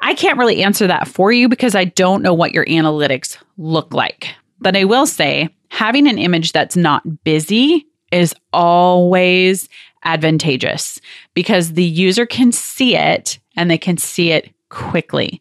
I 0.00 0.14
can't 0.14 0.38
really 0.38 0.62
answer 0.62 0.86
that 0.86 1.08
for 1.08 1.32
you 1.32 1.48
because 1.48 1.74
I 1.74 1.84
don't 1.84 2.22
know 2.22 2.34
what 2.34 2.52
your 2.52 2.64
analytics 2.66 3.38
look 3.58 3.92
like. 3.92 4.34
But 4.60 4.76
I 4.76 4.84
will 4.84 5.06
say 5.06 5.48
having 5.68 6.06
an 6.06 6.18
image 6.18 6.52
that's 6.52 6.76
not 6.76 7.24
busy 7.24 7.86
is 8.12 8.34
always 8.52 9.68
advantageous 10.04 11.00
because 11.34 11.72
the 11.72 11.84
user 11.84 12.24
can 12.24 12.52
see 12.52 12.96
it 12.96 13.40
and 13.56 13.68
they 13.68 13.78
can 13.78 13.96
see 13.96 14.30
it 14.30 14.54
quickly. 14.68 15.40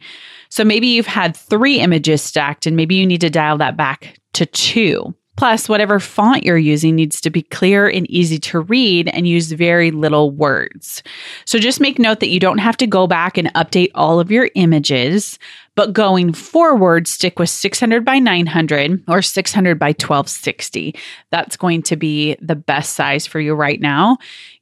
So 0.49 0.63
maybe 0.63 0.87
you've 0.87 1.07
had 1.07 1.35
three 1.35 1.79
images 1.79 2.21
stacked 2.21 2.65
and 2.65 2.75
maybe 2.75 2.95
you 2.95 3.05
need 3.05 3.21
to 3.21 3.29
dial 3.29 3.57
that 3.57 3.77
back 3.77 4.19
to 4.33 4.45
two. 4.45 5.13
Plus, 5.37 5.67
whatever 5.67 5.99
font 5.99 6.43
you're 6.43 6.57
using 6.57 6.95
needs 6.95 7.19
to 7.19 7.29
be 7.29 7.41
clear 7.41 7.89
and 7.89 8.09
easy 8.09 8.39
to 8.39 8.61
read 8.61 9.09
and 9.09 9.27
use 9.27 9.51
very 9.51 9.91
little 9.91 10.31
words. 10.31 11.03
So 11.43 11.59
just 11.59 11.81
make 11.81 11.99
note 11.99 12.21
that 12.21 12.29
you 12.29 12.39
don't 12.39 12.59
have 12.59 12.77
to 12.77 12.87
go 12.87 13.05
back 13.05 13.37
and 13.37 13.53
update 13.53 13.91
all 13.95 14.21
of 14.21 14.31
your 14.31 14.49
images, 14.55 15.37
but 15.75 15.93
going 15.93 16.33
forward, 16.33 17.07
stick 17.07 17.37
with 17.37 17.49
600 17.49 18.05
by 18.05 18.17
900 18.19 19.03
or 19.07 19.21
600 19.21 19.77
by 19.77 19.89
1260. 19.89 20.95
That's 21.31 21.57
going 21.57 21.83
to 21.83 21.95
be 21.95 22.35
the 22.41 22.55
best 22.55 22.95
size 22.95 23.27
for 23.27 23.39
you 23.39 23.53
right 23.53 23.79
now, 23.79 24.17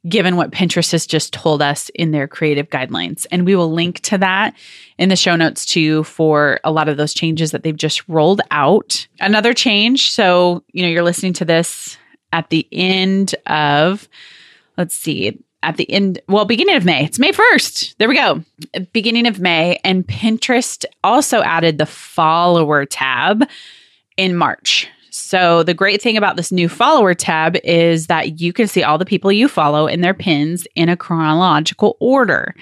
given 0.08 0.36
what 0.36 0.50
Pinterest 0.50 0.92
has 0.92 1.06
just 1.06 1.32
told 1.32 1.62
us 1.62 1.88
in 1.94 2.10
their 2.10 2.26
creative 2.26 2.68
guidelines. 2.68 3.26
And 3.30 3.46
we 3.46 3.54
will 3.54 3.72
link 3.72 4.00
to 4.00 4.18
that 4.18 4.56
in 4.98 5.08
the 5.08 5.16
show 5.16 5.36
notes 5.36 5.64
too 5.64 6.02
for 6.04 6.58
a 6.64 6.72
lot 6.72 6.88
of 6.88 6.96
those 6.96 7.14
changes 7.14 7.52
that 7.52 7.62
they've 7.62 7.76
just 7.76 8.08
rolled 8.08 8.40
out. 8.50 9.06
Another 9.20 9.54
change. 9.54 10.10
So, 10.10 10.64
you 10.72 10.82
know, 10.82 10.88
you're 10.88 11.04
listening 11.04 11.32
to 11.34 11.44
this 11.44 11.96
at 12.32 12.50
the 12.50 12.66
end 12.72 13.36
of, 13.46 14.08
let's 14.76 14.96
see, 14.96 15.40
at 15.64 15.76
the 15.76 15.90
end, 15.90 16.20
well, 16.28 16.44
beginning 16.44 16.76
of 16.76 16.84
May. 16.84 17.04
It's 17.04 17.18
May 17.18 17.32
1st. 17.32 17.96
There 17.98 18.08
we 18.08 18.16
go. 18.16 18.44
Beginning 18.92 19.26
of 19.26 19.40
May. 19.40 19.80
And 19.84 20.06
Pinterest 20.06 20.84
also 21.02 21.42
added 21.42 21.78
the 21.78 21.86
follower 21.86 22.84
tab 22.84 23.48
in 24.16 24.36
March. 24.36 24.88
So, 25.10 25.62
the 25.62 25.74
great 25.74 26.02
thing 26.02 26.16
about 26.16 26.36
this 26.36 26.50
new 26.50 26.68
follower 26.68 27.14
tab 27.14 27.56
is 27.62 28.08
that 28.08 28.40
you 28.40 28.52
can 28.52 28.66
see 28.66 28.82
all 28.82 28.98
the 28.98 29.04
people 29.04 29.30
you 29.30 29.46
follow 29.46 29.86
in 29.86 30.00
their 30.00 30.12
pins 30.12 30.66
in 30.74 30.88
a 30.88 30.96
chronological 30.96 31.96
order. 32.00 32.52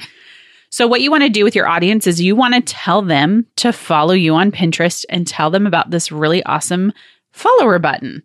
So, 0.68 0.86
what 0.86 1.00
you 1.00 1.10
want 1.10 1.22
to 1.22 1.30
do 1.30 1.44
with 1.44 1.56
your 1.56 1.66
audience 1.66 2.06
is 2.06 2.20
you 2.20 2.36
want 2.36 2.54
to 2.54 2.60
tell 2.60 3.00
them 3.00 3.46
to 3.56 3.72
follow 3.72 4.12
you 4.12 4.34
on 4.34 4.52
Pinterest 4.52 5.06
and 5.08 5.26
tell 5.26 5.50
them 5.50 5.66
about 5.66 5.90
this 5.90 6.12
really 6.12 6.44
awesome 6.44 6.92
follower 7.32 7.78
button 7.78 8.22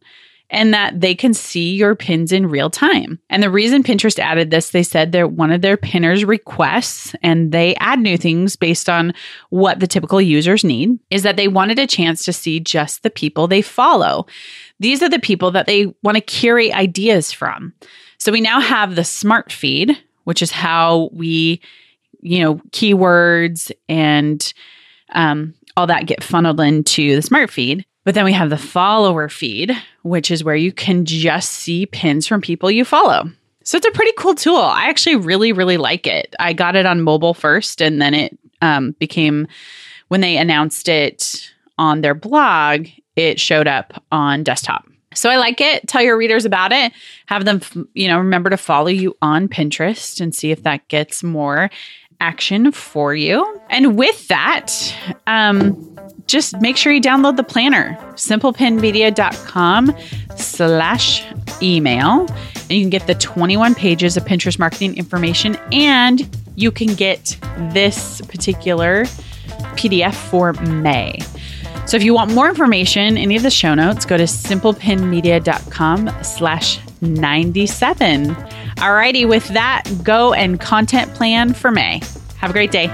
and 0.50 0.74
that 0.74 1.00
they 1.02 1.14
can 1.14 1.34
see 1.34 1.76
your 1.76 1.96
pins 1.96 2.32
in 2.32 2.48
real 2.48 2.70
time. 2.70 3.20
And 3.30 3.44
the 3.44 3.50
reason 3.50 3.84
Pinterest 3.84 4.18
added 4.18 4.50
this, 4.50 4.70
they 4.70 4.84
said 4.84 5.12
they're 5.12 5.28
one 5.28 5.52
of 5.52 5.62
their 5.62 5.76
pinners 5.76 6.24
requests 6.24 7.14
and 7.22 7.52
they 7.52 7.76
add 7.76 8.00
new 8.00 8.18
things 8.18 8.56
based 8.56 8.88
on 8.88 9.14
what 9.50 9.80
the 9.80 9.88
typical 9.88 10.22
users 10.22 10.64
need 10.64 10.98
is 11.10 11.24
that 11.24 11.36
they 11.36 11.48
wanted 11.48 11.80
a 11.80 11.88
chance 11.88 12.24
to 12.26 12.34
see 12.34 12.60
just 12.60 13.04
the 13.04 13.10
people 13.10 13.48
they 13.48 13.62
follow. 13.62 14.26
These 14.80 15.04
are 15.04 15.10
the 15.10 15.20
people 15.20 15.52
that 15.52 15.66
they 15.66 15.94
want 16.02 16.16
to 16.16 16.22
curate 16.22 16.74
ideas 16.74 17.32
from. 17.32 17.74
So 18.18 18.32
we 18.32 18.42
now 18.42 18.62
have 18.62 18.96
the 18.96 19.04
smart 19.04 19.52
feed, 19.52 19.98
which 20.24 20.42
is 20.42 20.52
how 20.52 21.10
we, 21.12 21.62
you 22.22 22.42
know, 22.42 22.56
keywords 22.72 23.72
and 23.90 24.54
um, 25.14 25.54
all 25.76 25.88
that 25.88 26.08
get 26.08 26.24
funneled 26.24 26.60
into 26.60 27.16
the 27.16 27.22
smart 27.22 27.52
feed. 27.52 27.86
But 28.08 28.16
then 28.16 28.24
we 28.24 28.32
have 28.32 28.50
the 28.50 28.58
follower 28.58 29.28
feed, 29.28 29.76
which 30.04 30.32
is 30.32 30.42
where 30.42 30.56
you 30.56 30.72
can 30.72 31.04
just 31.04 31.52
see 31.52 31.88
pins 31.88 32.26
from 32.26 32.40
people 32.40 32.72
you 32.72 32.86
follow. 32.86 33.30
So 33.66 33.76
it's 33.76 33.86
a 33.86 33.92
pretty 33.92 34.14
cool 34.18 34.34
tool. 34.34 34.56
I 34.56 34.88
actually 34.88 35.18
really, 35.18 35.52
really 35.52 35.76
like 35.76 36.08
it. 36.08 36.34
I 36.40 36.54
got 36.54 36.78
it 36.78 36.86
on 36.86 37.02
mobile 37.02 37.34
first, 37.34 37.82
and 37.82 38.02
then 38.02 38.14
it 38.14 38.40
um, 38.62 38.92
became, 38.92 39.46
when 40.08 40.22
they 40.22 40.38
announced 40.38 40.88
it 40.88 41.52
on 41.78 42.00
their 42.00 42.16
blog, 42.16 42.88
it 43.18 43.42
showed 43.42 43.68
up 43.68 44.02
on 44.10 44.42
desktop. 44.42 44.88
So 45.14 45.30
I 45.30 45.36
like 45.36 45.60
it. 45.60 45.86
Tell 45.90 46.02
your 46.02 46.18
readers 46.18 46.46
about 46.46 46.72
it. 46.72 46.94
Have 47.26 47.44
them, 47.44 47.60
you 47.94 48.08
know, 48.08 48.20
remember 48.20 48.50
to 48.50 48.56
follow 48.56 48.88
you 48.88 49.18
on 49.22 49.50
Pinterest 49.50 50.22
and 50.22 50.34
see 50.34 50.52
if 50.52 50.64
that 50.64 50.88
gets 50.88 51.24
more 51.24 51.70
action 52.20 52.72
for 52.72 53.14
you. 53.14 53.60
And 53.70 53.98
with 53.98 54.28
that, 54.28 54.96
um, 55.28 55.98
just 56.28 56.60
make 56.62 56.78
sure 56.78 56.92
you 56.92 57.02
download 57.02 57.38
the 57.38 57.44
planner, 57.44 57.98
simplepinmedia.com 58.14 59.96
slash 60.36 61.24
email. 61.62 62.28
And 62.28 62.72
you 62.72 62.82
can 62.82 62.90
get 62.90 63.08
the 63.08 63.16
21 63.16 63.76
pages 63.76 64.18
of 64.18 64.26
Pinterest 64.26 64.60
marketing 64.60 64.98
information 64.98 65.56
and 65.72 66.30
you 66.56 66.72
can 66.72 66.96
get 66.96 67.38
this 67.72 68.22
particular 68.22 69.04
PDF 69.76 70.14
for 70.14 70.54
May. 70.54 71.20
So 71.86 71.96
if 71.96 72.04
you 72.04 72.14
want 72.14 72.34
more 72.34 72.50
information, 72.50 73.18
any 73.18 73.38
of 73.38 73.44
the 73.44 73.50
show 73.50 73.74
notes, 73.74 74.06
go 74.06 74.18
to 74.18 74.24
simplepinmedia.com 74.24 76.12
slash 76.22 76.80
97. 77.00 78.36
Alrighty, 78.78 79.28
with 79.28 79.48
that, 79.50 79.84
go 80.04 80.34
and 80.34 80.60
content 80.60 81.14
plan 81.16 81.54
for 81.54 81.72
May. 81.72 82.02
Have 82.38 82.52
a 82.52 82.54
great 82.54 82.72
day. 82.72 82.88